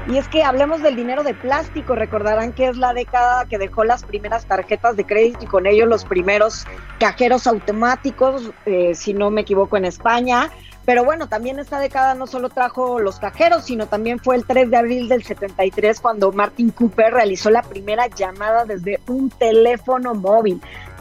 Y 0.09 0.19
es 0.19 0.29
que 0.29 0.43
hablemos 0.43 0.83
del 0.83 0.97
dinero 0.97 1.23
de 1.23 1.35
plástico, 1.35 1.95
recordarán 1.95 2.53
que 2.53 2.69
es 2.69 2.77
la 2.77 2.95
década 2.95 3.45
que 3.47 3.59
dejó 3.59 3.85
las 3.85 4.03
primeras 4.03 4.47
tarjetas 4.47 4.97
de 4.97 5.05
crédito 5.05 5.45
y 5.45 5.47
con 5.47 5.67
ello 5.67 5.87
los 5.87 6.05
primeros 6.05 6.67
cajeros 6.99 7.47
automáticos, 7.47 8.51
eh, 8.67 8.95
si 8.95 9.13
no 9.13 9.31
me 9.31 9.43
equivoco, 9.43 9.77
en 9.77 9.85
España. 9.85 10.51
Pero 10.87 11.05
bueno, 11.05 11.29
también 11.29 11.59
esta 11.59 11.79
década 11.79 12.15
no 12.15 12.27
solo 12.27 12.49
trajo 12.49 12.99
los 12.99 13.19
cajeros, 13.21 13.65
sino 13.65 13.87
también 13.87 14.19
fue 14.19 14.37
el 14.37 14.45
3 14.45 14.71
de 14.71 14.77
abril 14.77 15.09
del 15.09 15.23
73 15.23 16.01
cuando 16.01 16.33
Martin 16.33 16.71
Cooper 16.71 17.13
realizó 17.13 17.51
la 17.51 17.63
primera 17.63 18.09
llamada 18.09 18.65
desde 18.65 18.99
un 19.07 19.31
teléfono 19.31 20.15
móvil 20.15 20.61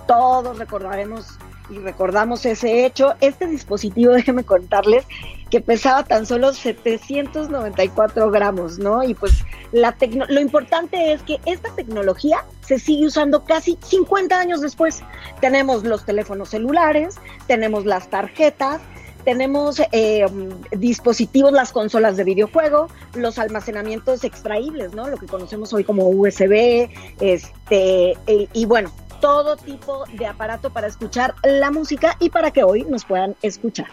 todos 0.09 0.57
recordaremos 0.57 1.37
y 1.69 1.77
recordamos 1.77 2.43
ese 2.43 2.83
hecho. 2.83 3.13
Este 3.21 3.45
dispositivo, 3.45 4.13
déjenme 4.15 4.43
contarles, 4.43 5.05
que 5.51 5.61
pesaba 5.61 6.03
tan 6.03 6.25
solo 6.25 6.51
794 6.51 8.31
gramos, 8.31 8.79
¿no? 8.79 9.03
Y 9.03 9.13
pues 9.13 9.45
la 9.71 9.95
lo 10.27 10.41
importante 10.41 11.13
es 11.13 11.21
que 11.21 11.39
esta 11.45 11.69
tecnología 11.75 12.43
se 12.61 12.79
sigue 12.79 13.05
usando 13.05 13.45
casi 13.45 13.77
50 13.83 14.39
años 14.39 14.61
después. 14.61 15.03
Tenemos 15.41 15.83
los 15.83 16.03
teléfonos 16.05 16.49
celulares, 16.49 17.17
tenemos 17.45 17.85
las 17.85 18.09
tarjetas, 18.09 18.81
tenemos 19.25 19.79
eh, 19.91 20.25
dispositivos, 20.71 21.51
las 21.51 21.71
consolas 21.71 22.17
de 22.17 22.23
videojuego, 22.23 22.87
los 23.13 23.37
almacenamientos 23.37 24.23
extraíbles, 24.23 24.95
¿no? 24.95 25.07
Lo 25.07 25.17
que 25.17 25.27
conocemos 25.27 25.71
hoy 25.71 25.83
como 25.83 26.09
USB, 26.09 26.89
este, 27.19 28.17
y 28.53 28.65
bueno, 28.65 28.91
todo 29.19 29.55
tipo 29.57 30.03
de 30.17 30.25
aparato 30.25 30.69
para 30.69 30.87
escuchar 30.87 31.35
la 31.43 31.71
música 31.71 32.15
y 32.19 32.29
para 32.29 32.51
que 32.51 32.63
hoy 32.63 32.85
nos 32.89 33.05
puedan 33.05 33.35
escuchar. 33.41 33.87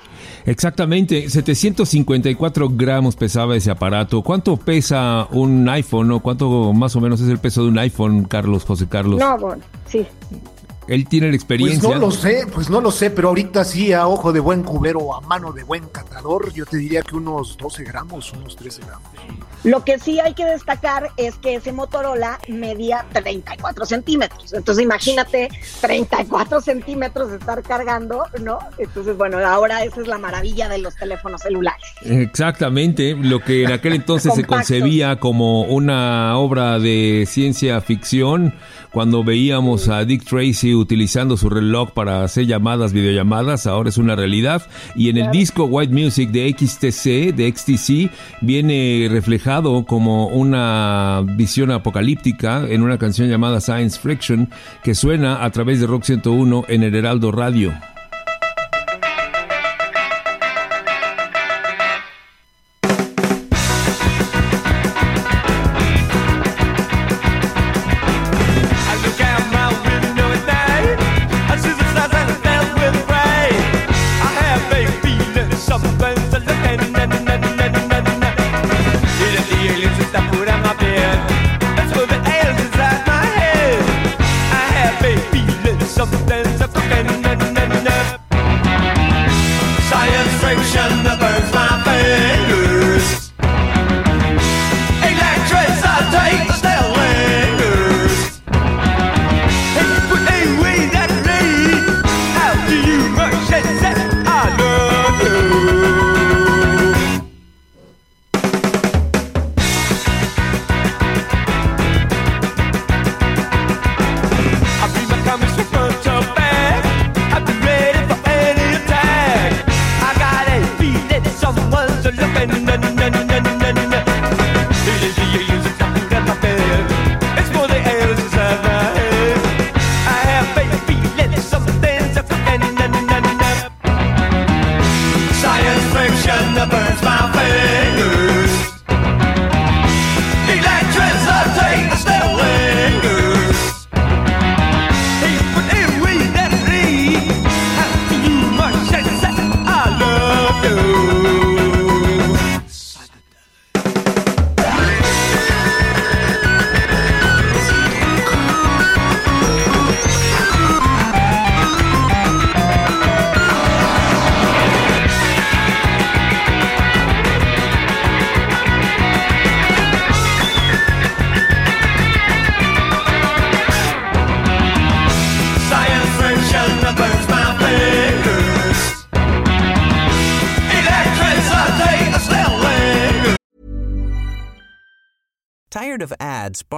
Exactamente, 0.45 1.29
754 1.29 2.69
gramos 2.71 3.17
pesaba 3.17 3.57
ese 3.57 3.71
aparato. 3.71 4.23
¿Cuánto 4.23 4.57
pesa 4.57 5.27
un 5.31 5.69
iPhone 5.69 6.13
o 6.13 6.21
cuánto 6.21 6.73
más 6.73 6.97
o 6.97 7.01
menos 7.01 7.21
es 7.21 7.29
el 7.29 7.39
peso 7.39 7.63
de 7.63 7.69
un 7.69 7.79
iPhone, 7.79 8.25
Carlos, 8.25 8.65
José 8.65 8.89
Carlos? 8.89 9.19
No, 9.19 9.37
bueno, 9.39 9.63
sí. 9.87 10.07
Él 10.89 11.09
tiene 11.09 11.31
la 11.31 11.35
experiencia. 11.35 11.81
Pues 11.81 12.01
no 12.01 12.07
lo 12.07 12.13
sé, 12.13 12.47
pues 12.53 12.71
no 12.71 12.81
lo 12.81 12.91
sé, 12.91 13.11
pero 13.11 13.29
ahorita 13.29 13.65
sí, 13.65 13.93
a 13.93 14.07
ojo 14.07 14.33
de 14.33 14.41
buen 14.41 14.63
cubero 14.63 15.01
o 15.01 15.15
a 15.15 15.21
mano 15.21 15.53
de 15.53 15.65
buen 15.65 15.87
catador, 15.89 16.53
yo 16.53 16.65
te 16.65 16.77
diría 16.77 17.03
que 17.03 17.17
unos 17.17 17.57
12 17.57 17.83
gramos, 17.85 18.33
unos 18.33 18.55
13 18.57 18.83
gramos. 18.83 19.09
Lo 19.67 19.83
que 19.83 19.99
sí 19.99 20.21
hay 20.21 20.33
que 20.35 20.45
destacar 20.45 21.11
es 21.17 21.35
que 21.35 21.57
ese 21.57 21.73
Motorola 21.73 22.39
medía 22.47 23.05
34 23.13 23.85
centímetros. 23.85 24.53
Entonces 24.53 24.85
imagínate 24.85 25.49
34 25.81 26.61
centímetros 26.61 27.33
de 27.33 27.39
estar 27.39 27.61
cargando, 27.65 28.27
¿no? 28.41 28.61
Entonces, 28.79 29.17
bueno, 29.17 29.39
ahora 29.39 29.83
esa 29.83 30.03
es 30.03 30.07
la 30.07 30.19
maravilla 30.19 30.69
de 30.69 30.79
los 30.79 30.95
teléfonos 30.95 31.43
celulares. 31.43 31.85
Exactamente, 32.03 33.17
lo 33.17 33.41
que 33.41 33.65
en 33.65 33.73
aquel 33.73 33.95
entonces 33.95 34.35
se 34.35 34.45
concebía 34.45 35.19
como 35.19 35.63
una 35.63 36.39
obra 36.39 36.79
de 36.79 37.25
ciencia 37.27 37.81
ficción, 37.81 38.55
cuando 38.93 39.25
veíamos 39.25 39.89
a 39.89 40.05
Dick 40.05 40.25
Tracy 40.25 40.75
utilizando 40.75 41.37
su 41.37 41.51
reloj 41.51 41.91
para 41.91 42.23
hacer 42.23 42.47
llamadas, 42.47 42.93
videollamadas, 42.93 43.67
ahora 43.67 43.89
es 43.89 43.99
una 43.99 44.15
realidad. 44.15 44.63
Y 44.95 45.11
en 45.11 45.19
el 45.19 45.31
disco 45.33 45.65
White 45.65 45.93
Music 45.93 46.31
de 46.31 46.55
XTC, 46.57 47.35
de 47.35 47.53
XTC, 47.53 48.11
viene 48.41 49.09
reflejado 49.11 49.56
como 49.63 50.29
una 50.29 51.23
visión 51.25 51.71
apocalíptica 51.71 52.67
en 52.69 52.83
una 52.83 52.99
canción 52.99 53.29
llamada 53.29 53.61
Science 53.61 53.99
Friction 53.99 54.51
que 54.83 54.95
suena 54.95 55.45
a 55.45 55.51
través 55.51 55.81
de 55.81 55.87
Rock 55.87 56.05
101 56.05 56.65
en 56.69 56.83
el 56.83 56.95
Heraldo 56.95 57.33
Radio. 57.33 57.73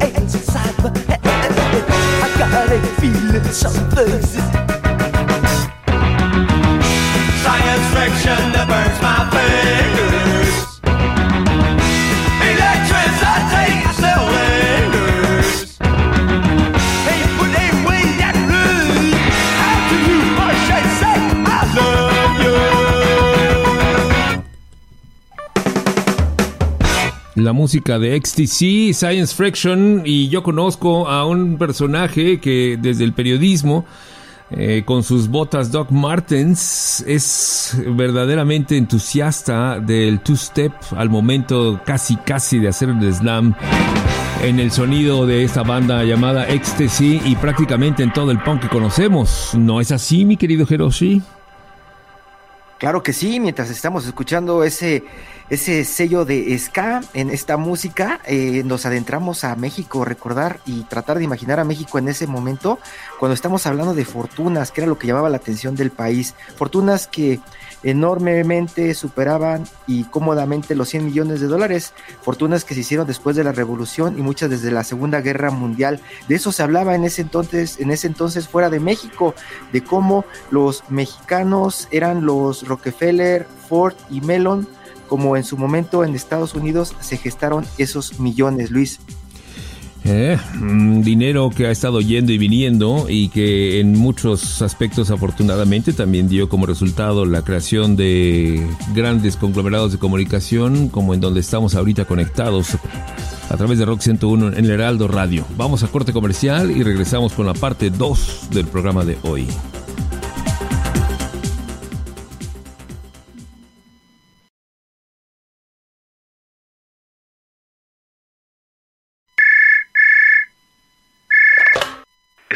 The 0.00 0.06
inside 0.16 0.76
my 0.82 0.90
head. 1.08 1.84
I 2.22 2.28
got 2.38 2.72
a 2.72 2.78
feeling 3.00 3.44
something's. 3.52 4.61
La 27.42 27.52
música 27.52 27.98
de 27.98 28.18
XTC, 28.18 28.94
Science 28.94 29.34
Friction, 29.34 30.02
y 30.04 30.28
yo 30.28 30.42
conozco 30.42 31.08
a 31.08 31.26
un 31.26 31.58
personaje 31.58 32.40
que 32.40 32.78
desde 32.80 33.04
el 33.04 33.12
periodismo, 33.12 33.84
eh, 34.54 34.82
con 34.84 35.02
sus 35.02 35.28
botas 35.28 35.70
Doc 35.70 35.90
Martens, 35.90 37.04
es 37.06 37.76
verdaderamente 37.86 38.76
entusiasta 38.76 39.80
del 39.80 40.20
two-step 40.20 40.72
al 40.96 41.08
momento 41.08 41.80
casi 41.84 42.16
casi 42.16 42.58
de 42.58 42.68
hacer 42.68 42.90
el 42.90 43.14
slam 43.14 43.54
en 44.42 44.58
el 44.58 44.70
sonido 44.70 45.26
de 45.26 45.44
esta 45.44 45.62
banda 45.62 46.04
llamada 46.04 46.48
Ecstasy 46.48 47.20
y 47.24 47.36
prácticamente 47.36 48.02
en 48.02 48.12
todo 48.12 48.30
el 48.30 48.42
punk 48.42 48.62
que 48.62 48.68
conocemos. 48.68 49.50
¿No 49.54 49.80
es 49.80 49.92
así, 49.92 50.24
mi 50.24 50.36
querido 50.36 50.66
Hiroshi? 50.68 51.22
Claro 52.82 53.04
que 53.04 53.12
sí, 53.12 53.38
mientras 53.38 53.70
estamos 53.70 54.04
escuchando 54.06 54.64
ese 54.64 55.04
ese 55.50 55.84
sello 55.84 56.24
de 56.24 56.58
ska 56.58 57.00
en 57.14 57.30
esta 57.30 57.56
música, 57.56 58.20
eh, 58.24 58.62
nos 58.64 58.86
adentramos 58.86 59.44
a 59.44 59.54
México, 59.54 60.04
recordar 60.04 60.58
y 60.66 60.82
tratar 60.84 61.18
de 61.18 61.24
imaginar 61.24 61.60
a 61.60 61.64
México 61.64 61.98
en 61.98 62.08
ese 62.08 62.26
momento, 62.26 62.80
cuando 63.20 63.34
estamos 63.34 63.66
hablando 63.66 63.94
de 63.94 64.04
fortunas, 64.04 64.72
que 64.72 64.80
era 64.80 64.88
lo 64.88 64.98
que 64.98 65.06
llamaba 65.06 65.30
la 65.30 65.36
atención 65.36 65.76
del 65.76 65.92
país, 65.92 66.34
fortunas 66.56 67.06
que 67.06 67.38
enormemente 67.82 68.94
superaban 68.94 69.64
y 69.86 70.04
cómodamente 70.04 70.74
los 70.74 70.88
100 70.88 71.06
millones 71.06 71.40
de 71.40 71.46
dólares, 71.46 71.92
fortunas 72.22 72.64
que 72.64 72.74
se 72.74 72.80
hicieron 72.80 73.06
después 73.06 73.36
de 73.36 73.44
la 73.44 73.52
revolución 73.52 74.18
y 74.18 74.22
muchas 74.22 74.50
desde 74.50 74.70
la 74.70 74.84
Segunda 74.84 75.20
Guerra 75.20 75.50
Mundial. 75.50 76.00
De 76.28 76.34
eso 76.34 76.52
se 76.52 76.62
hablaba 76.62 76.94
en 76.94 77.04
ese 77.04 77.22
entonces, 77.22 77.78
en 77.80 77.90
ese 77.90 78.06
entonces 78.06 78.48
fuera 78.48 78.70
de 78.70 78.80
México, 78.80 79.34
de 79.72 79.82
cómo 79.82 80.24
los 80.50 80.84
mexicanos 80.88 81.88
eran 81.90 82.24
los 82.24 82.66
Rockefeller, 82.66 83.46
Ford 83.68 83.94
y 84.10 84.20
Mellon, 84.20 84.68
como 85.08 85.36
en 85.36 85.44
su 85.44 85.56
momento 85.56 86.04
en 86.04 86.14
Estados 86.14 86.54
Unidos 86.54 86.94
se 87.00 87.16
gestaron 87.16 87.66
esos 87.76 88.18
millones, 88.18 88.70
Luis. 88.70 89.00
Eh, 90.04 90.36
dinero 91.02 91.50
que 91.50 91.66
ha 91.66 91.70
estado 91.70 92.00
yendo 92.00 92.32
y 92.32 92.38
viniendo 92.38 93.06
y 93.08 93.28
que 93.28 93.78
en 93.78 93.96
muchos 93.96 94.60
aspectos 94.60 95.10
afortunadamente 95.10 95.92
también 95.92 96.28
dio 96.28 96.48
como 96.48 96.66
resultado 96.66 97.24
la 97.24 97.42
creación 97.42 97.94
de 97.94 98.66
grandes 98.94 99.36
conglomerados 99.36 99.92
de 99.92 99.98
comunicación 99.98 100.88
como 100.88 101.14
en 101.14 101.20
donde 101.20 101.38
estamos 101.40 101.76
ahorita 101.76 102.04
conectados 102.04 102.76
a 103.48 103.56
través 103.56 103.78
de 103.78 103.84
Rock 103.84 104.00
101 104.00 104.48
en 104.56 104.64
el 104.64 104.70
Heraldo 104.72 105.06
Radio. 105.06 105.44
Vamos 105.56 105.84
a 105.84 105.88
corte 105.88 106.12
comercial 106.12 106.70
y 106.70 106.82
regresamos 106.82 107.32
con 107.34 107.46
la 107.46 107.54
parte 107.54 107.90
2 107.90 108.48
del 108.50 108.66
programa 108.66 109.04
de 109.04 109.18
hoy. 109.22 109.46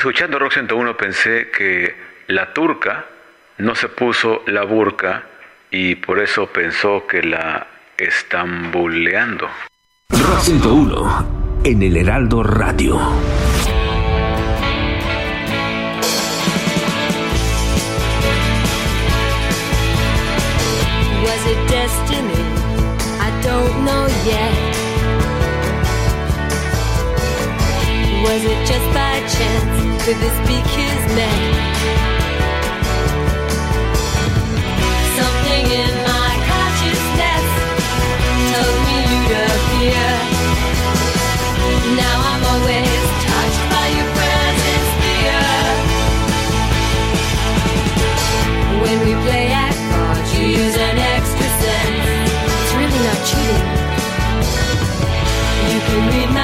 Escuchando 0.07 0.39
Rock 0.39 0.53
101 0.53 0.97
pensé 0.97 1.51
que 1.51 1.93
la 2.29 2.53
turca 2.55 3.07
no 3.59 3.75
se 3.75 3.89
puso 3.89 4.45
la 4.47 4.63
burca 4.63 5.25
y 5.69 5.97
por 5.97 6.21
eso 6.21 6.47
pensó 6.47 7.09
que 7.09 7.25
la 7.25 7.67
estambuleando. 7.99 9.49
Rock 10.11 10.39
101 10.43 11.61
en 11.65 11.83
el 11.83 11.97
Heraldo 11.97 12.45
Radio. 12.45 13.01
Was 28.27 28.43
it 28.45 28.61
just 28.67 28.89
by 28.93 29.15
chance? 29.35 30.05
Could 30.05 30.19
this 30.19 30.39
be 30.51 30.59
kismet? 30.75 31.41
Something 35.15 35.65
in 35.71 35.95
my 36.11 36.33
consciousness 36.51 37.47
told 38.51 38.77
me 38.83 38.97
you'd 39.11 39.31
appear. 39.47 40.07
Now 42.03 42.17
I'm 42.31 42.43
always 42.51 43.03
touched 43.31 43.65
by 43.71 43.87
your 43.95 44.09
presence 44.19 44.91
dear. 45.07 45.47
When 48.83 48.99
we 49.07 49.13
play 49.23 49.47
at 49.55 49.75
cards, 49.95 50.29
you 50.35 50.45
use 50.67 50.77
an 50.77 50.99
extra 51.15 51.49
sense. 51.63 52.35
It's 52.59 52.73
really 52.75 53.01
not 53.07 53.21
cheating. 53.31 53.67
You 55.71 55.81
can 55.87 56.01
read 56.11 56.36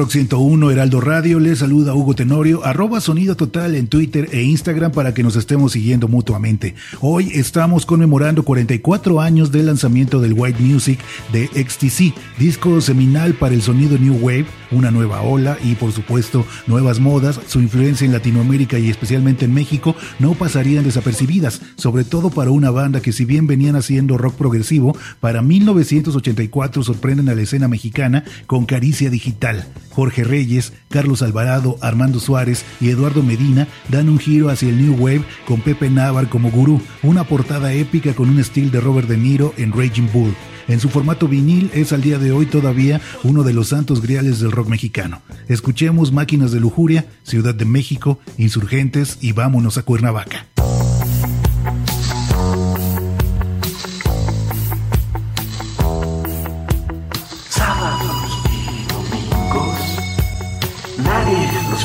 Rock 0.00 0.12
101, 0.12 0.70
Heraldo 0.70 1.02
Radio, 1.02 1.38
les 1.40 1.58
saluda 1.58 1.94
Hugo 1.94 2.14
Tenorio, 2.14 2.64
arroba 2.64 3.02
sonido 3.02 3.36
total 3.36 3.74
en 3.74 3.86
Twitter 3.86 4.30
e 4.32 4.40
Instagram 4.44 4.92
para 4.92 5.12
que 5.12 5.22
nos 5.22 5.36
estemos 5.36 5.72
siguiendo 5.72 6.08
mutuamente. 6.08 6.74
Hoy 7.02 7.32
estamos 7.34 7.84
conmemorando 7.84 8.42
44 8.42 9.20
años 9.20 9.52
del 9.52 9.66
lanzamiento 9.66 10.18
del 10.18 10.32
White 10.32 10.62
Music 10.62 10.98
de 11.34 11.48
XTC, 11.48 12.14
disco 12.38 12.80
seminal 12.80 13.34
para 13.34 13.54
el 13.54 13.60
sonido 13.60 13.98
New 13.98 14.14
Wave, 14.22 14.46
una 14.70 14.90
nueva 14.90 15.20
ola 15.20 15.58
y 15.62 15.74
por 15.74 15.92
supuesto 15.92 16.46
nuevas 16.66 16.98
modas. 16.98 17.38
Su 17.46 17.60
influencia 17.60 18.06
en 18.06 18.12
Latinoamérica 18.12 18.78
y 18.78 18.88
especialmente 18.88 19.44
en 19.44 19.52
México 19.52 19.94
no 20.18 20.32
pasarían 20.32 20.84
desapercibidas, 20.84 21.60
sobre 21.76 22.04
todo 22.04 22.30
para 22.30 22.50
una 22.50 22.70
banda 22.70 23.02
que 23.02 23.12
si 23.12 23.26
bien 23.26 23.46
venían 23.46 23.76
haciendo 23.76 24.16
rock 24.16 24.36
progresivo, 24.36 24.96
para 25.20 25.42
1984 25.42 26.84
sorprenden 26.84 27.28
a 27.28 27.34
la 27.34 27.42
escena 27.42 27.68
mexicana 27.68 28.24
con 28.46 28.64
Caricia 28.64 29.10
Digital. 29.10 29.66
Jorge 30.00 30.24
Reyes, 30.24 30.72
Carlos 30.88 31.20
Alvarado, 31.20 31.76
Armando 31.82 32.20
Suárez 32.20 32.64
y 32.80 32.88
Eduardo 32.88 33.22
Medina 33.22 33.68
dan 33.90 34.08
un 34.08 34.18
giro 34.18 34.48
hacia 34.48 34.70
el 34.70 34.80
New 34.80 34.94
Wave 34.94 35.24
con 35.46 35.60
Pepe 35.60 35.90
Navar 35.90 36.30
como 36.30 36.50
gurú, 36.50 36.80
una 37.02 37.24
portada 37.24 37.74
épica 37.74 38.14
con 38.14 38.30
un 38.30 38.40
estilo 38.40 38.70
de 38.70 38.80
Robert 38.80 39.06
De 39.06 39.18
Niro 39.18 39.52
en 39.58 39.72
Raging 39.72 40.08
Bull. 40.10 40.34
En 40.68 40.80
su 40.80 40.88
formato 40.88 41.28
vinil 41.28 41.70
es 41.74 41.92
al 41.92 42.00
día 42.00 42.18
de 42.18 42.32
hoy 42.32 42.46
todavía 42.46 42.98
uno 43.24 43.42
de 43.42 43.52
los 43.52 43.68
santos 43.68 44.00
griales 44.00 44.40
del 44.40 44.52
rock 44.52 44.68
mexicano. 44.68 45.20
Escuchemos 45.48 46.12
Máquinas 46.12 46.50
de 46.50 46.60
Lujuria, 46.60 47.04
Ciudad 47.22 47.54
de 47.54 47.66
México, 47.66 48.20
Insurgentes 48.38 49.18
y 49.20 49.32
vámonos 49.32 49.76
a 49.76 49.82
Cuernavaca. 49.82 50.46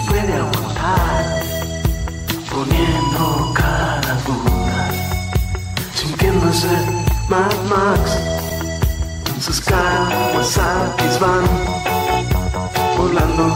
Puede 0.01 0.33
aguantar, 0.33 1.41
poniendo 2.49 3.53
cada 3.53 4.13
duda, 4.25 4.91
sintiéndose 5.93 6.69
Mad 7.29 7.53
Max. 7.69 8.19
Sus 9.39 9.61
Kawasaki's 9.61 11.19
van 11.19 11.45
volando, 12.97 13.55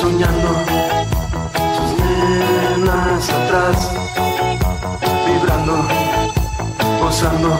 soñando. 0.00 0.50
Sus 1.76 1.90
nenas 1.98 3.30
atrás, 3.30 3.90
vibrando, 5.26 5.76
gozando. 7.00 7.58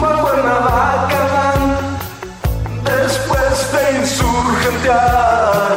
Rumbo 0.00 0.14
a 0.14 0.22
Cuernavaca 0.22 1.20
van, 1.30 1.60
después 2.84 3.56
de 3.70 3.82
insurgentear, 3.98 5.69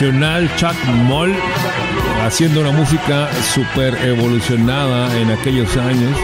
Chuck 0.00 0.74
Moll 1.04 1.30
haciendo 2.24 2.62
una 2.62 2.70
música 2.72 3.28
súper 3.52 3.94
evolucionada 4.02 5.14
en 5.20 5.30
aquellos 5.30 5.76
años, 5.76 6.16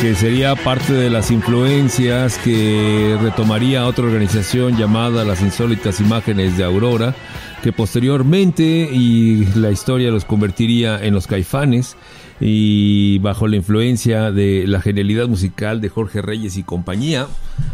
que 0.00 0.14
sería 0.14 0.56
parte 0.56 0.94
de 0.94 1.10
las 1.10 1.30
influencias 1.30 2.38
que 2.38 3.18
retomaría 3.20 3.84
otra 3.84 4.06
organización 4.06 4.78
llamada 4.78 5.26
Las 5.26 5.42
Insólitas 5.42 6.00
Imágenes 6.00 6.56
de 6.56 6.64
Aurora, 6.64 7.14
que 7.62 7.70
posteriormente 7.70 8.88
y 8.90 9.44
la 9.56 9.70
historia 9.70 10.10
los 10.10 10.24
convertiría 10.24 10.98
en 10.98 11.12
los 11.12 11.26
caifanes 11.26 11.98
y 12.44 13.20
bajo 13.20 13.46
la 13.46 13.56
influencia 13.56 14.32
de 14.32 14.66
la 14.66 14.80
genialidad 14.80 15.28
musical 15.28 15.80
de 15.80 15.88
Jorge 15.88 16.20
Reyes 16.20 16.56
y 16.56 16.64
compañía, 16.64 17.28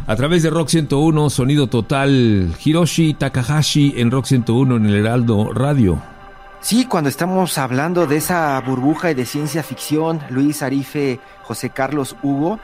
a 0.07 0.16
través 0.16 0.42
de 0.42 0.50
Rock 0.50 0.68
101, 0.68 1.31
sonido 1.31 1.68
total, 1.68 2.54
Hiroshi 2.62 3.14
Takahashi 3.14 3.94
en 3.96 4.11
Rock 4.11 4.26
101 4.26 4.76
en 4.76 4.87
el 4.87 4.94
Heraldo 4.94 5.52
Radio. 5.54 6.02
Sí, 6.61 6.85
cuando 6.85 7.09
estamos 7.09 7.57
hablando 7.57 8.07
de 8.07 8.16
esa 8.16 8.61
burbuja 8.61 9.11
y 9.11 9.14
de 9.14 9.24
ciencia 9.24 9.62
ficción, 9.62 10.20
Luis 10.28 10.62
Arife, 10.62 11.18
José 11.44 11.70
Carlos 11.70 12.14
Hugo, 12.22 12.61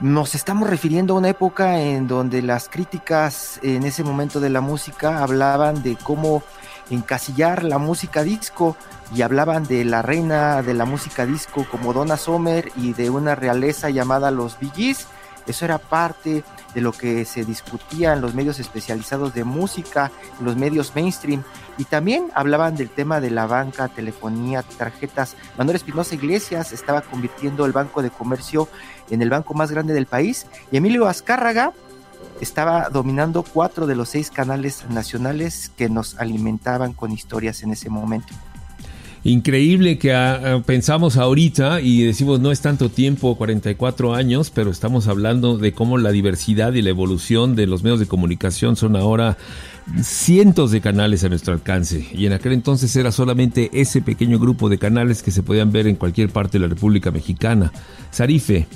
nos 0.00 0.34
estamos 0.34 0.68
refiriendo 0.68 1.14
a 1.14 1.18
una 1.18 1.28
época 1.28 1.80
en 1.80 2.08
donde 2.08 2.42
las 2.42 2.68
críticas 2.68 3.60
en 3.62 3.84
ese 3.84 4.02
momento 4.02 4.40
de 4.40 4.50
la 4.50 4.60
música 4.60 5.22
hablaban 5.22 5.82
de 5.82 5.96
cómo 5.96 6.42
encasillar 6.90 7.64
la 7.64 7.78
música 7.78 8.22
disco 8.22 8.76
y 9.14 9.22
hablaban 9.22 9.64
de 9.64 9.84
la 9.84 10.02
reina 10.02 10.62
de 10.62 10.74
la 10.74 10.84
música 10.84 11.26
disco 11.26 11.66
como 11.70 11.92
Donna 11.92 12.16
Summer 12.16 12.70
y 12.76 12.92
de 12.92 13.10
una 13.10 13.34
realeza 13.34 13.90
llamada 13.90 14.30
los 14.30 14.56
Gees. 14.74 15.06
Eso 15.46 15.64
era 15.64 15.78
parte 15.78 16.42
de 16.74 16.80
lo 16.80 16.92
que 16.92 17.24
se 17.24 17.44
discutía 17.44 18.12
en 18.12 18.20
los 18.20 18.34
medios 18.34 18.58
especializados 18.58 19.32
de 19.32 19.44
música, 19.44 20.10
en 20.40 20.44
los 20.44 20.56
medios 20.56 20.94
mainstream, 20.96 21.44
y 21.78 21.84
también 21.84 22.28
hablaban 22.34 22.74
del 22.76 22.90
tema 22.90 23.20
de 23.20 23.30
la 23.30 23.46
banca, 23.46 23.88
telefonía, 23.88 24.64
tarjetas. 24.76 25.36
Manuel 25.56 25.76
Espinosa 25.76 26.16
Iglesias 26.16 26.72
estaba 26.72 27.00
convirtiendo 27.00 27.64
el 27.64 27.72
Banco 27.72 28.02
de 28.02 28.10
Comercio 28.10 28.68
en 29.08 29.22
el 29.22 29.30
banco 29.30 29.54
más 29.54 29.70
grande 29.70 29.94
del 29.94 30.06
país, 30.06 30.46
y 30.72 30.78
Emilio 30.78 31.06
Azcárraga 31.06 31.72
estaba 32.40 32.88
dominando 32.90 33.42
cuatro 33.42 33.86
de 33.86 33.96
los 33.96 34.10
seis 34.10 34.30
canales 34.30 34.84
nacionales 34.90 35.70
que 35.76 35.88
nos 35.88 36.18
alimentaban 36.18 36.92
con 36.92 37.12
historias 37.12 37.62
en 37.62 37.72
ese 37.72 37.90
momento. 37.90 38.32
Increíble 39.26 39.98
que 39.98 40.14
ah, 40.14 40.62
pensamos 40.64 41.16
ahorita 41.16 41.80
y 41.80 42.04
decimos 42.04 42.38
no 42.38 42.52
es 42.52 42.60
tanto 42.60 42.90
tiempo, 42.90 43.36
44 43.36 44.14
años, 44.14 44.50
pero 44.50 44.70
estamos 44.70 45.08
hablando 45.08 45.58
de 45.58 45.72
cómo 45.72 45.98
la 45.98 46.12
diversidad 46.12 46.74
y 46.74 46.82
la 46.82 46.90
evolución 46.90 47.56
de 47.56 47.66
los 47.66 47.82
medios 47.82 47.98
de 47.98 48.06
comunicación 48.06 48.76
son 48.76 48.94
ahora 48.94 49.36
cientos 50.00 50.70
de 50.70 50.80
canales 50.80 51.24
a 51.24 51.28
nuestro 51.28 51.54
alcance. 51.54 52.06
Y 52.12 52.26
en 52.26 52.34
aquel 52.34 52.52
entonces 52.52 52.94
era 52.94 53.10
solamente 53.10 53.68
ese 53.72 54.00
pequeño 54.00 54.38
grupo 54.38 54.68
de 54.68 54.78
canales 54.78 55.24
que 55.24 55.32
se 55.32 55.42
podían 55.42 55.72
ver 55.72 55.88
en 55.88 55.96
cualquier 55.96 56.30
parte 56.30 56.58
de 56.58 56.62
la 56.62 56.68
República 56.68 57.10
Mexicana. 57.10 57.72
Sarife. 58.12 58.68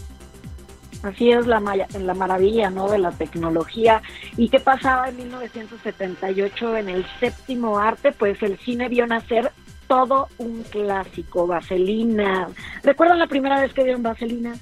Así 1.03 1.31
es 1.31 1.47
la, 1.47 1.61
la 1.61 2.15
maravilla 2.15 2.71
¿no? 2.71 2.91
de 2.91 2.99
la 2.99 3.11
tecnología. 3.11 4.03
¿Y 4.37 4.49
qué 4.49 4.61
pasaba 4.61 5.09
en 5.09 5.17
1978 5.17 6.77
en 6.77 6.89
el 6.91 7.07
séptimo 7.19 7.79
arte? 7.79 8.13
Pues 8.13 8.43
el 8.43 8.59
cine 8.59 8.89
vio 8.89 9.07
nacer 9.07 9.51
todo 9.89 10.29
un 10.39 10.63
clásico, 10.65 11.47
Vaselina. 11.47 12.49
¿Recuerdan 12.83 13.19
la 13.19 13.27
primera 13.27 13.61
vez 13.61 13.73
que 13.73 13.83
vieron 13.83 14.03
Vaselina? 14.03 14.55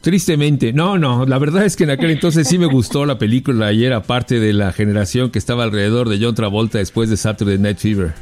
Tristemente, 0.00 0.74
no, 0.74 0.98
no, 0.98 1.24
la 1.24 1.38
verdad 1.38 1.64
es 1.64 1.76
que 1.76 1.84
en 1.84 1.90
aquel 1.90 2.10
entonces 2.10 2.46
sí 2.46 2.58
me 2.58 2.66
gustó 2.66 3.06
la 3.06 3.16
película 3.16 3.72
y 3.72 3.86
era 3.86 4.02
parte 4.02 4.38
de 4.38 4.52
la 4.52 4.70
generación 4.70 5.30
que 5.30 5.38
estaba 5.38 5.64
alrededor 5.64 6.10
de 6.10 6.22
John 6.22 6.34
Travolta 6.34 6.76
después 6.76 7.08
de 7.08 7.16
Saturday 7.16 7.58
Night 7.58 7.78
Fever. 7.78 8.12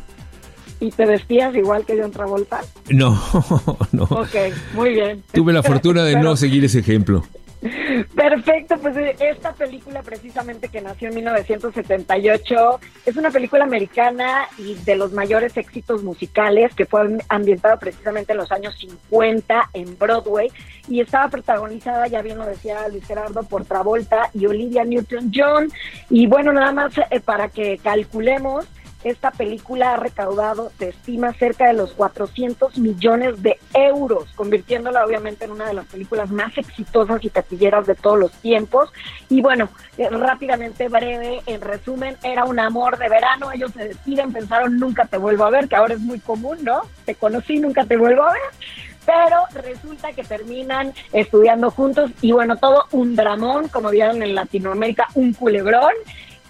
¿Y 0.82 0.90
te 0.90 1.06
vestías 1.06 1.54
igual 1.54 1.86
que 1.86 1.96
John 1.96 2.10
Travolta? 2.10 2.60
No, 2.90 3.12
no. 3.92 4.02
Ok, 4.02 4.34
muy 4.74 4.90
bien. 4.90 5.22
Tuve 5.32 5.52
la 5.52 5.62
fortuna 5.62 6.02
de 6.02 6.16
no 6.16 6.36
seguir 6.36 6.64
ese 6.64 6.80
ejemplo. 6.80 7.22
Perfecto, 8.16 8.76
pues 8.78 8.96
eh, 8.96 9.14
esta 9.20 9.52
película 9.52 10.02
precisamente 10.02 10.68
que 10.68 10.80
nació 10.80 11.10
en 11.10 11.14
1978 11.14 12.80
es 13.06 13.16
una 13.16 13.30
película 13.30 13.62
americana 13.62 14.48
y 14.58 14.74
de 14.74 14.96
los 14.96 15.12
mayores 15.12 15.56
éxitos 15.56 16.02
musicales 16.02 16.74
que 16.74 16.86
fue 16.86 17.18
ambientada 17.28 17.78
precisamente 17.78 18.32
en 18.32 18.38
los 18.38 18.50
años 18.50 18.76
50 18.80 19.70
en 19.74 19.96
Broadway 19.96 20.50
y 20.88 21.00
estaba 21.00 21.28
protagonizada, 21.28 22.08
ya 22.08 22.22
bien 22.22 22.38
lo 22.38 22.46
decía 22.46 22.88
Luis 22.88 23.06
Gerardo, 23.06 23.44
por 23.44 23.64
Travolta 23.64 24.30
y 24.34 24.46
Olivia 24.46 24.84
Newton-John 24.84 25.70
y 26.10 26.26
bueno, 26.26 26.52
nada 26.52 26.72
más 26.72 26.98
eh, 26.98 27.20
para 27.20 27.50
que 27.50 27.78
calculemos 27.78 28.66
esta 29.04 29.30
película 29.30 29.94
ha 29.94 29.96
recaudado, 29.96 30.70
se 30.78 30.90
estima, 30.90 31.32
cerca 31.34 31.66
de 31.66 31.74
los 31.74 31.92
400 31.92 32.78
millones 32.78 33.42
de 33.42 33.58
euros, 33.74 34.30
convirtiéndola 34.34 35.04
obviamente 35.04 35.44
en 35.44 35.52
una 35.52 35.66
de 35.66 35.74
las 35.74 35.86
películas 35.86 36.30
más 36.30 36.56
exitosas 36.56 37.24
y 37.24 37.30
taquilleras 37.30 37.86
de 37.86 37.94
todos 37.94 38.18
los 38.18 38.32
tiempos. 38.32 38.92
Y 39.28 39.40
bueno, 39.40 39.68
eh, 39.98 40.08
rápidamente, 40.10 40.88
breve, 40.88 41.40
en 41.46 41.60
resumen, 41.60 42.16
era 42.22 42.44
un 42.44 42.58
amor 42.58 42.98
de 42.98 43.08
verano, 43.08 43.52
ellos 43.52 43.72
se 43.72 43.88
despiden, 43.88 44.32
pensaron 44.32 44.78
nunca 44.78 45.06
te 45.06 45.16
vuelvo 45.16 45.44
a 45.44 45.50
ver, 45.50 45.68
que 45.68 45.76
ahora 45.76 45.94
es 45.94 46.00
muy 46.00 46.20
común, 46.20 46.58
¿no? 46.62 46.82
Te 47.04 47.14
conocí, 47.14 47.58
nunca 47.58 47.84
te 47.84 47.96
vuelvo 47.96 48.22
a 48.22 48.32
ver 48.32 48.42
pero 49.04 49.38
resulta 49.54 50.12
que 50.12 50.22
terminan 50.22 50.92
estudiando 51.12 51.70
juntos 51.70 52.10
y 52.20 52.32
bueno, 52.32 52.56
todo 52.56 52.86
un 52.92 53.16
dramón, 53.16 53.68
como 53.68 53.90
vieron 53.90 54.22
en 54.22 54.34
Latinoamérica, 54.34 55.08
un 55.14 55.32
culebrón 55.32 55.92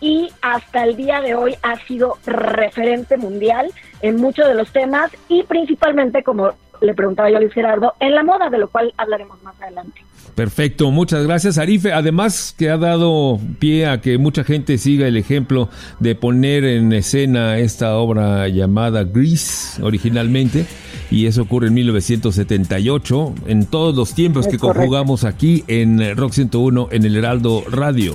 y 0.03 0.29
hasta 0.43 0.85
el 0.85 0.97
día 0.97 1.21
de 1.23 1.35
hoy 1.35 1.55
ha 1.63 1.79
sido 1.87 2.19
referente 2.27 3.17
mundial 3.17 3.71
en 4.03 4.17
muchos 4.17 4.47
de 4.49 4.55
los 4.55 4.71
temas 4.73 5.11
y 5.29 5.45
principalmente, 5.45 6.23
como 6.23 6.51
le 6.83 6.93
preguntaba 6.93 7.31
yo 7.31 7.37
a 7.37 7.41
Luis 7.41 7.53
Gerardo, 7.55 7.95
en 8.01 8.15
la 8.15 8.25
moda, 8.25 8.51
de 8.51 8.59
lo 8.59 8.69
cual 8.69 8.93
hablaremos 8.99 9.41
más 9.45 9.55
adelante. 9.63 10.03
Perfecto, 10.35 10.91
muchas 10.91 11.25
gracias 11.27 11.59
Arife. 11.59 11.93
Además 11.93 12.55
que 12.59 12.71
ha 12.71 12.79
dado 12.79 13.39
pie 13.59 13.87
a 13.87 14.01
que 14.01 14.19
mucha 14.19 14.45
gente 14.45 14.79
siga 14.79 15.07
el 15.07 15.17
ejemplo 15.17 15.69
de 16.01 16.15
poner 16.15 16.65
en 16.65 16.93
escena 16.93 17.59
esta 17.59 17.97
obra 17.97 18.49
llamada 18.49 19.05
Grease 19.05 19.83
originalmente 19.83 20.67
y 21.11 21.27
eso 21.27 21.43
ocurre 21.43 21.69
en 21.69 21.75
1978 21.75 23.35
en 23.47 23.67
todos 23.67 23.95
los 23.95 24.15
tiempos 24.15 24.47
Es 24.47 24.53
que 24.53 24.59
correcto. 24.59 24.81
conjugamos 24.81 25.25
aquí 25.25 25.65
en 25.69 26.17
Rock 26.17 26.33
101 26.33 26.89
en 26.91 27.05
el 27.05 27.17
Heraldo 27.17 27.63
Radio. 27.71 28.15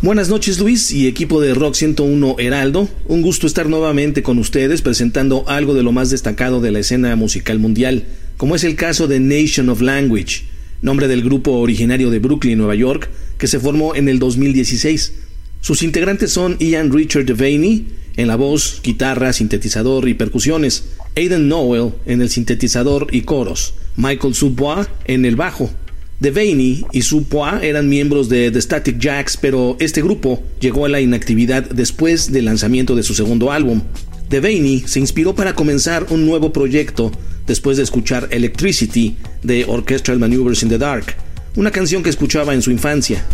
Buenas 0.00 0.28
noches 0.28 0.60
Luis 0.60 0.92
y 0.92 1.08
equipo 1.08 1.40
de 1.40 1.54
Rock 1.54 1.74
101 1.74 2.36
Heraldo. 2.38 2.88
Un 3.08 3.20
gusto 3.20 3.48
estar 3.48 3.68
nuevamente 3.68 4.22
con 4.22 4.38
ustedes 4.38 4.80
presentando 4.80 5.42
algo 5.48 5.74
de 5.74 5.82
lo 5.82 5.90
más 5.90 6.08
destacado 6.08 6.60
de 6.60 6.70
la 6.70 6.78
escena 6.78 7.16
musical 7.16 7.58
mundial, 7.58 8.04
como 8.36 8.54
es 8.54 8.62
el 8.62 8.76
caso 8.76 9.08
de 9.08 9.18
Nation 9.18 9.68
of 9.68 9.80
Language, 9.80 10.44
nombre 10.82 11.08
del 11.08 11.24
grupo 11.24 11.50
originario 11.54 12.10
de 12.10 12.20
Brooklyn, 12.20 12.58
Nueva 12.58 12.76
York, 12.76 13.10
que 13.38 13.48
se 13.48 13.58
formó 13.58 13.96
en 13.96 14.08
el 14.08 14.20
2016. 14.20 15.14
Sus 15.62 15.82
integrantes 15.82 16.30
son 16.30 16.56
Ian 16.60 16.92
Richard 16.92 17.24
Devaney 17.24 17.86
en 18.16 18.28
la 18.28 18.36
voz, 18.36 18.80
guitarra, 18.84 19.32
sintetizador 19.32 20.08
y 20.08 20.14
percusiones, 20.14 20.90
Aidan 21.16 21.48
Noel 21.48 21.94
en 22.06 22.22
el 22.22 22.30
sintetizador 22.30 23.08
y 23.10 23.22
coros, 23.22 23.74
Michael 23.96 24.36
Subois 24.36 24.86
en 25.06 25.24
el 25.24 25.34
bajo, 25.34 25.72
Devaney 26.20 26.84
y 26.90 27.02
Supois 27.02 27.62
eran 27.62 27.88
miembros 27.88 28.28
de 28.28 28.50
The 28.50 28.60
Static 28.60 28.98
Jacks, 28.98 29.36
pero 29.36 29.76
este 29.78 30.02
grupo 30.02 30.42
llegó 30.60 30.84
a 30.84 30.88
la 30.88 31.00
inactividad 31.00 31.62
después 31.70 32.32
del 32.32 32.46
lanzamiento 32.46 32.96
de 32.96 33.04
su 33.04 33.14
segundo 33.14 33.52
álbum. 33.52 33.82
Devaney 34.28 34.82
se 34.86 34.98
inspiró 34.98 35.36
para 35.36 35.54
comenzar 35.54 36.06
un 36.10 36.26
nuevo 36.26 36.52
proyecto 36.52 37.12
después 37.46 37.76
de 37.76 37.84
escuchar 37.84 38.26
Electricity 38.32 39.16
de 39.44 39.64
Orchestral 39.66 40.18
Maneuvers 40.18 40.64
in 40.64 40.68
the 40.68 40.78
Dark, 40.78 41.14
una 41.54 41.70
canción 41.70 42.02
que 42.02 42.10
escuchaba 42.10 42.52
en 42.52 42.62
su 42.62 42.72
infancia. 42.72 43.24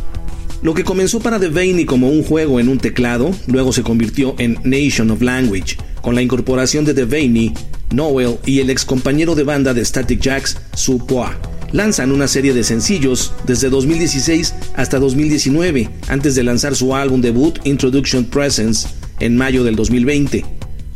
Lo 0.60 0.74
que 0.74 0.84
comenzó 0.84 1.20
para 1.20 1.38
Devaney 1.38 1.86
como 1.86 2.10
un 2.10 2.22
juego 2.22 2.60
en 2.60 2.68
un 2.68 2.78
teclado, 2.78 3.34
luego 3.46 3.72
se 3.72 3.82
convirtió 3.82 4.34
en 4.38 4.58
Nation 4.62 5.10
of 5.10 5.22
Language, 5.22 5.78
con 6.02 6.14
la 6.14 6.22
incorporación 6.22 6.84
de 6.84 6.92
Devaney, 6.92 7.54
Noel 7.94 8.36
y 8.44 8.60
el 8.60 8.68
ex 8.68 8.84
compañero 8.84 9.34
de 9.34 9.44
banda 9.44 9.72
de 9.72 9.82
Static 9.82 10.20
Jacks, 10.20 10.58
Supois. 10.74 11.30
Lanzan 11.72 12.12
una 12.12 12.28
serie 12.28 12.54
de 12.54 12.64
sencillos 12.64 13.32
desde 13.46 13.70
2016 13.70 14.54
hasta 14.76 14.98
2019, 14.98 15.90
antes 16.08 16.34
de 16.34 16.44
lanzar 16.44 16.76
su 16.76 16.94
álbum 16.94 17.20
debut 17.20 17.58
Introduction 17.64 18.24
Presence 18.24 18.88
en 19.20 19.36
mayo 19.36 19.64
del 19.64 19.76
2020. 19.76 20.44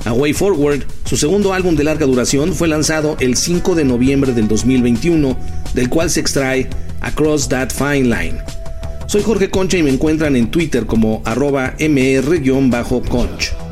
A 0.05 0.13
Way 0.13 0.33
Forward, 0.33 0.85
su 1.05 1.17
segundo 1.17 1.53
álbum 1.53 1.75
de 1.75 1.85
larga 1.85 2.07
duración, 2.07 2.55
fue 2.55 2.69
lanzado 2.69 3.17
el 3.21 3.37
5 3.37 3.75
de 3.75 3.85
noviembre 3.85 4.33
del 4.33 4.47
2021, 4.47 5.37
del 5.75 5.89
cual 5.89 6.09
se 6.11 6.21
extrae 6.21 6.69
Across 7.01 7.49
That 7.49 7.71
Fine 7.71 8.05
Line. 8.05 8.39
Soy 9.07 9.23
Jorge 9.23 9.51
Concha 9.51 9.79
y 9.79 9.83
me 9.83 9.91
encuentran 9.91 10.37
en 10.37 10.51
Twitter 10.51 10.87
como 10.87 11.23
arroba 11.25 11.75
mr-conch. 11.79 13.68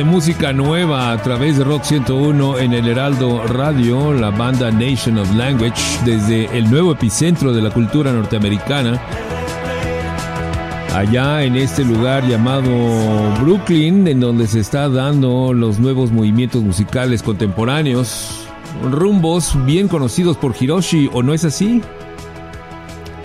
De 0.00 0.04
música 0.04 0.50
nueva 0.54 1.12
a 1.12 1.22
través 1.22 1.58
de 1.58 1.64
Rock 1.64 1.82
101 1.82 2.58
en 2.60 2.72
el 2.72 2.88
Heraldo 2.88 3.46
Radio, 3.46 4.14
la 4.14 4.30
banda 4.30 4.70
Nation 4.70 5.18
of 5.18 5.30
Language, 5.34 5.78
desde 6.06 6.46
el 6.56 6.70
nuevo 6.70 6.92
epicentro 6.92 7.52
de 7.52 7.60
la 7.60 7.68
cultura 7.68 8.10
norteamericana. 8.10 8.98
Allá 10.94 11.42
en 11.42 11.54
este 11.54 11.84
lugar 11.84 12.26
llamado 12.26 12.70
Brooklyn, 13.42 14.08
en 14.08 14.20
donde 14.20 14.46
se 14.46 14.60
está 14.60 14.88
dando 14.88 15.52
los 15.52 15.78
nuevos 15.78 16.10
movimientos 16.10 16.62
musicales 16.62 17.22
contemporáneos, 17.22 18.48
rumbos 18.90 19.52
bien 19.66 19.86
conocidos 19.86 20.38
por 20.38 20.54
Hiroshi, 20.58 21.10
¿o 21.12 21.22
no 21.22 21.34
es 21.34 21.44
así? 21.44 21.82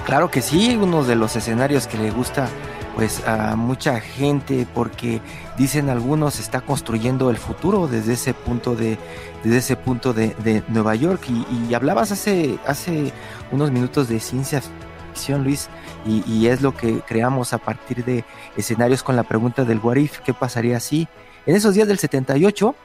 Claro 0.05 0.29
que 0.29 0.41
sí, 0.41 0.75
uno 0.75 1.05
de 1.05 1.15
los 1.15 1.37
escenarios 1.37 1.87
que 1.87 1.97
le 1.97 2.11
gusta 2.11 2.49
pues 2.95 3.27
a 3.27 3.55
mucha 3.57 3.99
gente 3.99 4.65
porque 4.73 5.21
dicen 5.57 5.89
algunos 5.89 6.39
está 6.39 6.61
construyendo 6.61 7.29
el 7.29 7.37
futuro 7.37 7.87
desde 7.87 8.13
ese 8.13 8.33
punto 8.33 8.75
de 8.75 8.97
desde 9.43 9.57
ese 9.57 9.75
punto 9.75 10.13
de, 10.13 10.29
de 10.43 10.63
Nueva 10.69 10.95
York. 10.95 11.21
Y, 11.29 11.73
hablabas 11.73 12.11
hace 12.11 12.57
hace 12.65 13.11
unos 13.51 13.69
minutos 13.69 14.07
de 14.07 14.19
ciencia 14.19 14.61
ficción 15.13 15.43
Luis 15.43 15.69
y, 16.05 16.23
y 16.25 16.47
es 16.47 16.61
lo 16.61 16.75
que 16.75 17.01
creamos 17.01 17.53
a 17.53 17.57
partir 17.57 18.05
de 18.05 18.23
escenarios 18.55 19.03
con 19.03 19.15
la 19.15 19.23
pregunta 19.23 19.65
del 19.65 19.79
what 19.79 19.97
if, 19.97 20.19
qué 20.19 20.33
pasaría 20.33 20.79
si 20.79 21.07
en 21.45 21.55
esos 21.55 21.75
días 21.75 21.87
del 21.87 21.99
78 21.99 22.75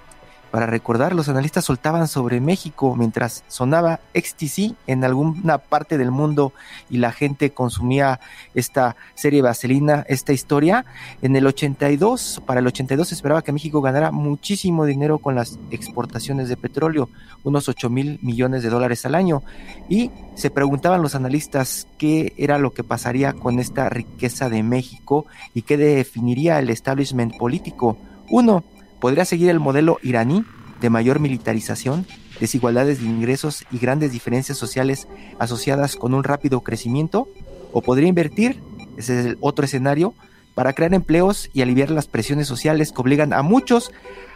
para 0.51 0.67
recordar, 0.67 1.15
los 1.15 1.29
analistas 1.29 1.65
soltaban 1.65 2.09
sobre 2.09 2.41
México 2.41 2.97
mientras 2.97 3.45
sonaba 3.49 4.01
XTC 4.15 4.75
en 4.87 5.05
alguna 5.05 5.59
parte 5.59 5.97
del 5.97 6.11
mundo 6.11 6.53
y 6.89 6.99
la 6.99 7.13
gente 7.13 7.51
consumía 7.51 8.19
esta 8.55 8.97
serie 9.15 9.43
vaselina, 9.43 10.05
esta 10.09 10.33
historia. 10.33 10.85
En 11.23 11.37
el 11.37 11.47
82, 11.47 12.43
para 12.47 12.61
el 12.61 12.67
82 12.67 13.09
se 13.09 13.15
esperaba 13.15 13.43
que 13.43 13.53
México 13.53 13.81
ganara 13.81 14.11
muchísimo 14.11 14.87
dinero 14.87 15.19
con 15.19 15.37
las 15.37 15.59
exportaciones 15.71 16.49
de 16.49 16.57
petróleo, 16.57 17.09
unos 17.45 17.69
8 17.69 17.89
mil 17.89 18.19
millones 18.23 18.63
de 18.63 18.71
dólares 18.71 19.07
al 19.07 19.15
año. 19.15 19.43
Y 19.89 20.11
se 20.35 20.51
preguntaban 20.51 21.03
los 21.03 21.15
analistas 21.15 21.87
qué 21.97 22.33
era 22.37 22.59
lo 22.59 22.73
que 22.73 22.83
pasaría 22.83 23.35
con 23.35 23.61
esta 23.61 23.89
riqueza 23.89 24.49
de 24.49 24.63
México 24.63 25.27
y 25.55 25.63
qué 25.63 25.77
definiría 25.77 26.59
el 26.59 26.71
establishment 26.71 27.37
político. 27.37 27.97
Uno, 28.29 28.65
podría 29.01 29.25
seguir 29.25 29.51
el 29.51 29.61
modelo 29.61 29.99
iraní 30.03 30.45
de 30.81 30.91
mayor 30.91 31.21
militarización, 31.21 32.07
desigualdades 32.39 33.01
de 33.01 33.07
ingresos 33.07 33.65
y 33.71 33.79
grandes 33.79 34.13
diferencias 34.13 34.59
sociales 34.59 35.09
asociadas 35.39 35.97
con 35.97 36.15
un 36.15 36.25
rápido 36.25 36.61
crecimiento, 36.61 37.29
o 37.73 37.83
podría 37.83 38.09
invertir, 38.09 38.61
ese 38.97 39.21
es 39.21 39.27
el 39.27 39.39
otro 39.41 39.65
escenario, 39.65 40.15
para 40.55 40.73
crear 40.73 40.93
empleos 40.95 41.51
y 41.53 41.63
aliviar 41.63 41.91
las 41.91 42.07
presiones 42.07 42.47
sociales 42.47 42.93
que 42.93 43.01
obligan 43.01 43.33
a 43.33 43.43
muchos 43.43 43.93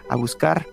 a 0.09 0.17
buscar 0.17 0.67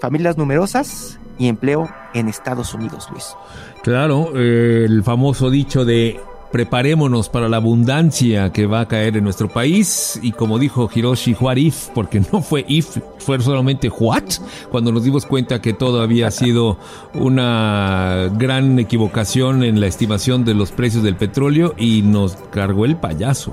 familias 0.00 0.36
numerosas 0.36 1.18
y 1.38 1.48
empleo 1.48 1.88
en 2.14 2.28
Estados 2.28 2.72
Unidos, 2.74 3.08
Luis. 3.10 3.34
Claro, 3.82 4.32
eh, 4.34 4.84
el 4.86 5.02
famoso 5.04 5.50
dicho 5.50 5.84
de 5.84 6.20
preparémonos 6.50 7.28
para 7.28 7.48
la 7.48 7.58
abundancia 7.58 8.52
que 8.52 8.66
va 8.66 8.80
a 8.80 8.88
caer 8.88 9.16
en 9.16 9.24
nuestro 9.24 9.48
país 9.48 10.18
y 10.22 10.32
como 10.32 10.58
dijo 10.58 10.88
Hiroshi, 10.92 11.36
what 11.40 11.56
if, 11.56 11.88
porque 11.94 12.20
no 12.32 12.42
fue 12.42 12.64
if, 12.68 12.98
fue 13.18 13.40
solamente 13.40 13.88
what, 13.88 14.24
cuando 14.70 14.92
nos 14.92 15.04
dimos 15.04 15.26
cuenta 15.26 15.60
que 15.60 15.72
todo 15.72 16.02
había 16.02 16.30
sido 16.30 16.78
una 17.14 18.30
gran 18.34 18.78
equivocación 18.78 19.62
en 19.62 19.80
la 19.80 19.86
estimación 19.86 20.44
de 20.44 20.54
los 20.54 20.72
precios 20.72 21.02
del 21.02 21.16
petróleo 21.16 21.74
y 21.76 22.02
nos 22.02 22.36
cargó 22.50 22.84
el 22.84 22.96
payaso. 22.96 23.52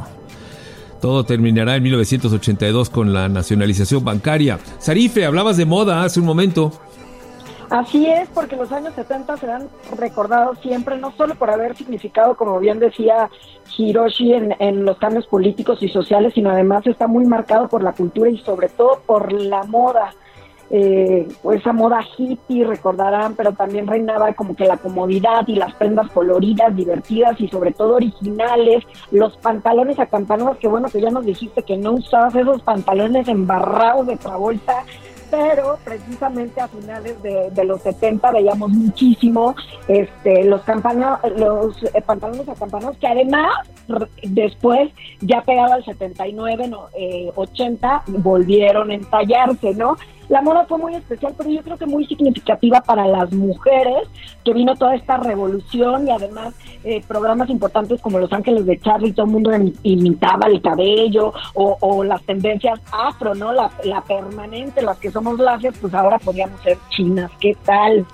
Todo 1.02 1.26
terminará 1.26 1.76
en 1.76 1.84
1982 1.84 2.90
con 2.90 3.12
la 3.12 3.28
nacionalización 3.28 4.06
bancaria. 4.06 4.58
Sarife, 4.80 5.26
hablabas 5.26 5.58
de 5.58 5.66
moda 5.66 6.06
hace 6.06 6.22
un 6.22 6.26
momento. 6.26 6.72
Así 7.74 8.06
es, 8.06 8.30
porque 8.30 8.56
los 8.56 8.72
años 8.72 8.94
70 8.94 9.36
serán 9.38 9.68
recordados 9.98 10.60
siempre, 10.60 10.96
no 11.00 11.12
solo 11.14 11.34
por 11.34 11.50
haber 11.50 11.76
significado, 11.76 12.38
como 12.38 12.60
bien 12.60 12.78
decía 12.78 13.32
Hiroshi, 13.76 14.32
en, 14.32 14.56
en, 14.60 14.86
los 14.86 15.00
cambios 15.00 15.26
políticos 15.26 15.82
y 15.82 15.90
sociales, 15.90 16.34
sino 16.36 16.52
además 16.52 16.86
está 16.86 17.08
muy 17.08 17.26
marcado 17.26 17.68
por 17.68 17.82
la 17.82 17.94
cultura 17.94 18.30
y 18.30 18.38
sobre 18.38 18.70
todo 18.70 19.02
por 19.08 19.34
la 19.34 19.64
moda. 19.64 20.14
Eh, 20.70 21.28
esa 21.52 21.74
moda 21.74 22.06
hippie, 22.16 22.64
recordarán, 22.64 23.36
pero 23.36 23.54
también 23.54 23.88
reinaba 23.88 24.34
como 24.34 24.56
que 24.56 24.66
la 24.66 24.78
comodidad 24.78 25.48
y 25.48 25.56
las 25.56 25.74
prendas 25.74 26.12
coloridas, 26.12 26.76
divertidas 26.76 27.42
y 27.42 27.48
sobre 27.48 27.72
todo 27.72 27.96
originales, 27.96 28.84
los 29.12 29.36
pantalones 29.38 29.98
acampanados, 30.00 30.58
que 30.58 30.68
bueno 30.68 30.90
que 30.90 31.02
ya 31.02 31.10
nos 31.10 31.26
dijiste 31.26 31.64
que 31.64 31.78
no 31.78 31.94
usabas 31.94 32.36
esos 32.36 32.62
pantalones 32.62 33.28
embarrados 33.28 34.06
de 34.08 34.18
Travolta, 34.18 34.84
pero 35.34 35.80
precisamente 35.84 36.62
a 36.62 36.68
finales 36.68 37.20
de, 37.24 37.64
los 37.66 37.82
70 37.82 38.32
veíamos 38.32 38.70
muchísimo 38.70 39.56
este, 39.88 40.44
los, 40.44 40.62
campana, 40.62 41.20
los 41.38 41.82
eh, 41.86 42.04
pantalones 42.06 42.48
acampanados 42.48 42.98
que 42.98 43.08
además 43.08 43.52
después 44.24 44.92
ya 45.22 45.42
pegado 45.42 45.74
al 45.74 45.86
79, 45.86 46.68
no, 46.68 46.88
eh, 46.98 47.32
80 47.36 48.04
volvieron 48.08 48.92
a 48.92 48.96
entallarse, 48.96 49.74
¿no? 49.74 49.98
La 50.30 50.42
moda 50.42 50.66
fue 50.68 50.78
muy 50.78 50.96
especial, 50.96 51.34
pero 51.38 51.50
yo 51.50 51.62
creo 51.62 51.78
que 51.78 51.86
muy 51.86 52.06
significativa 52.06 52.82
para 52.82 53.06
las 53.06 53.32
mujeres, 53.34 54.08
que 54.44 54.54
vino 54.54 54.76
toda 54.76 54.96
esta 54.96 55.18
revolución 55.18 56.08
y 56.08 56.12
además 56.12 56.56
eh, 56.84 57.04
programas 57.08 57.50
importantes 57.50 58.02
como 58.02 58.20
Los 58.20 58.32
Ángeles 58.32 58.66
de 58.66 58.80
Charlie, 58.80 59.12
todo 59.12 59.26
el 59.26 59.32
mundo 59.32 59.52
imitaba 59.84 60.48
el 60.48 60.62
cabello 60.62 61.34
o, 61.54 62.04
las 62.04 62.24
tendencias 62.24 62.80
afro, 62.92 63.36
¿no? 63.36 63.52
La, 63.54 63.70
permanente, 64.08 64.82
las 64.82 64.98
que 64.98 65.12
somos 65.12 65.40
lacias, 65.40 65.76
pues 65.80 65.94
ahora 65.94 66.18
podríamos 66.20 66.60
ser 66.62 66.78
chinas, 66.90 67.32
¿qué 67.40 67.56
tal? 67.64 68.06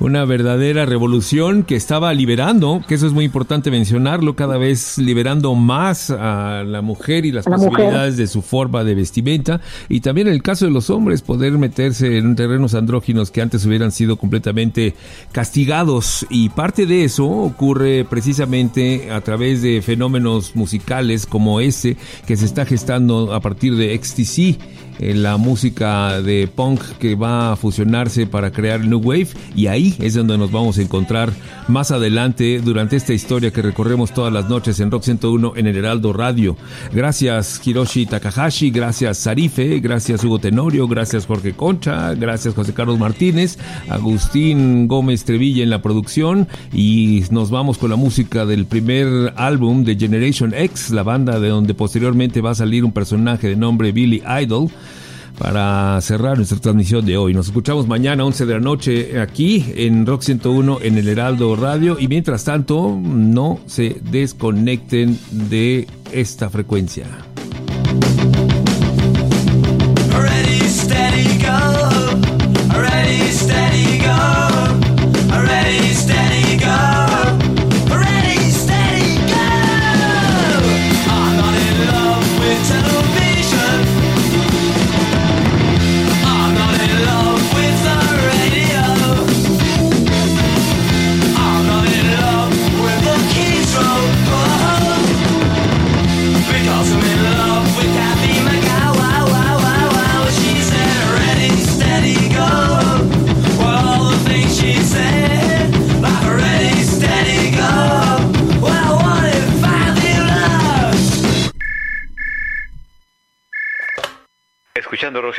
Una 0.00 0.24
verdadera 0.24 0.86
revolución 0.86 1.62
que 1.62 1.76
estaba 1.76 2.12
liberando, 2.14 2.82
que 2.88 2.94
eso 2.94 3.06
es 3.06 3.12
muy 3.12 3.26
importante 3.26 3.70
mencionarlo, 3.70 4.34
cada 4.34 4.56
vez 4.56 4.96
liberando 4.96 5.54
más 5.54 6.10
a 6.10 6.64
la 6.64 6.80
mujer 6.80 7.26
y 7.26 7.32
las 7.32 7.44
la 7.44 7.56
posibilidades 7.56 8.14
mujer. 8.14 8.16
de 8.16 8.26
su 8.26 8.40
forma 8.40 8.82
de 8.82 8.94
vestimenta. 8.94 9.60
Y 9.90 10.00
también 10.00 10.26
en 10.26 10.32
el 10.32 10.42
caso 10.42 10.64
de 10.64 10.70
los 10.70 10.88
hombres 10.88 11.20
poder 11.20 11.52
meterse 11.58 12.16
en 12.16 12.34
terrenos 12.34 12.74
andróginos 12.74 13.30
que 13.30 13.42
antes 13.42 13.66
hubieran 13.66 13.92
sido 13.92 14.16
completamente 14.16 14.94
castigados. 15.32 16.26
Y 16.30 16.48
parte 16.48 16.86
de 16.86 17.04
eso 17.04 17.26
ocurre 17.26 18.06
precisamente 18.08 19.10
a 19.12 19.20
través 19.20 19.60
de 19.60 19.82
fenómenos 19.82 20.56
musicales 20.56 21.26
como 21.26 21.60
ese 21.60 21.98
que 22.26 22.38
se 22.38 22.46
está 22.46 22.64
gestando 22.64 23.34
a 23.34 23.40
partir 23.40 23.76
de 23.76 23.98
XTC 24.02 24.89
la 25.00 25.38
música 25.38 26.20
de 26.20 26.46
punk 26.46 26.80
que 26.98 27.14
va 27.14 27.52
a 27.52 27.56
fusionarse 27.56 28.26
para 28.26 28.50
crear 28.50 28.80
New 28.84 29.00
Wave 29.00 29.28
y 29.56 29.66
ahí 29.66 29.96
es 29.98 30.14
donde 30.14 30.36
nos 30.36 30.52
vamos 30.52 30.76
a 30.78 30.82
encontrar 30.82 31.32
más 31.68 31.90
adelante 31.90 32.60
durante 32.60 32.96
esta 32.96 33.14
historia 33.14 33.50
que 33.50 33.62
recorremos 33.62 34.12
todas 34.12 34.32
las 34.32 34.48
noches 34.48 34.78
en 34.80 34.90
Rock 34.90 35.04
101 35.04 35.54
en 35.56 35.66
el 35.66 35.76
Heraldo 35.76 36.12
Radio. 36.12 36.56
Gracias 36.92 37.66
Hiroshi 37.66 38.06
Takahashi, 38.06 38.70
gracias 38.70 39.18
Sarife, 39.18 39.80
gracias 39.80 40.22
Hugo 40.22 40.38
Tenorio, 40.38 40.86
gracias 40.86 41.26
Jorge 41.26 41.52
Concha, 41.54 42.14
gracias 42.14 42.54
José 42.54 42.74
Carlos 42.74 42.98
Martínez, 42.98 43.58
Agustín 43.88 44.86
Gómez 44.86 45.24
Trevilla 45.24 45.62
en 45.62 45.70
la 45.70 45.80
producción 45.80 46.46
y 46.72 47.24
nos 47.30 47.50
vamos 47.50 47.78
con 47.78 47.90
la 47.90 47.96
música 47.96 48.44
del 48.44 48.66
primer 48.66 49.32
álbum 49.36 49.84
de 49.84 49.96
Generation 49.96 50.52
X, 50.54 50.90
la 50.90 51.02
banda 51.02 51.40
de 51.40 51.48
donde 51.48 51.72
posteriormente 51.72 52.40
va 52.42 52.50
a 52.50 52.54
salir 52.54 52.84
un 52.84 52.92
personaje 52.92 53.48
de 53.48 53.56
nombre 53.56 53.92
Billy 53.92 54.22
Idol 54.42 54.70
para 55.40 55.98
cerrar 56.02 56.36
nuestra 56.36 56.58
transmisión 56.58 57.06
de 57.06 57.16
hoy. 57.16 57.32
Nos 57.32 57.46
escuchamos 57.46 57.88
mañana 57.88 58.26
11 58.26 58.44
de 58.44 58.52
la 58.52 58.60
noche 58.60 59.18
aquí 59.18 59.64
en 59.74 60.04
Rock 60.04 60.20
101 60.20 60.80
en 60.82 60.98
el 60.98 61.08
Heraldo 61.08 61.56
Radio 61.56 61.98
y 61.98 62.08
mientras 62.08 62.44
tanto 62.44 62.94
no 63.02 63.58
se 63.64 63.96
desconecten 64.02 65.18
de 65.30 65.86
esta 66.12 66.50
frecuencia. 66.50 67.06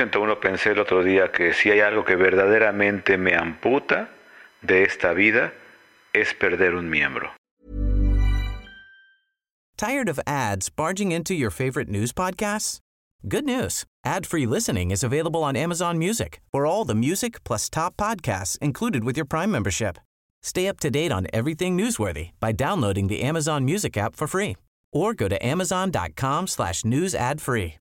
101 0.02 0.39
pensé 0.39 0.72
el 0.72 0.80
otro 0.80 1.04
día 1.04 1.32
que 1.32 1.54
si 1.54 1.70
hay 1.70 1.82
algo 1.82 2.04
que 2.04 2.16
verdaderamente 2.16 3.18
me 3.18 3.36
amputa 3.36 4.10
de 4.64 4.84
esta 4.84 5.14
vida 5.14 5.54
es 6.12 6.34
perder 6.34 6.74
un 6.74 6.89
miembro. 6.89 7.30
Tired 9.78 10.10
of 10.10 10.20
ads 10.26 10.70
barging 10.70 11.12
into 11.12 11.34
your 11.34 11.52
favorite 11.52 11.88
news 11.88 12.12
podcasts? 12.14 12.80
Good 13.28 13.45
news. 13.45 13.86
Ad-free 14.04 14.47
listening 14.47 14.89
is 14.89 15.04
available 15.04 15.43
on 15.43 15.56
Amazon 15.56 15.99
Music 15.99 16.41
for 16.52 16.66
all 16.66 16.84
the 16.84 16.95
music 16.95 17.43
plus 17.43 17.70
top 17.70 17.95
podcasts 17.95 18.58
included 18.60 19.04
with 19.04 19.16
your 19.16 19.26
Prime 19.26 19.52
membership. 19.52 19.99
Stay 20.41 20.68
up 20.68 20.80
to 20.80 20.89
date 20.89 21.12
on 21.12 21.28
everything 21.32 21.78
newsworthy 21.78 22.32
by 22.39 22.52
downloading 22.52 23.08
the 23.08 23.22
Amazon 23.22 23.66
Music 23.66 23.95
app 23.97 24.16
for 24.16 24.28
free 24.28 24.56
or 24.91 25.14
go 25.14 25.28
to 25.28 25.38
amazon.com 25.45 26.47
slash 26.47 26.84
news 26.84 27.14
ad 27.14 27.39
free. 27.39 27.81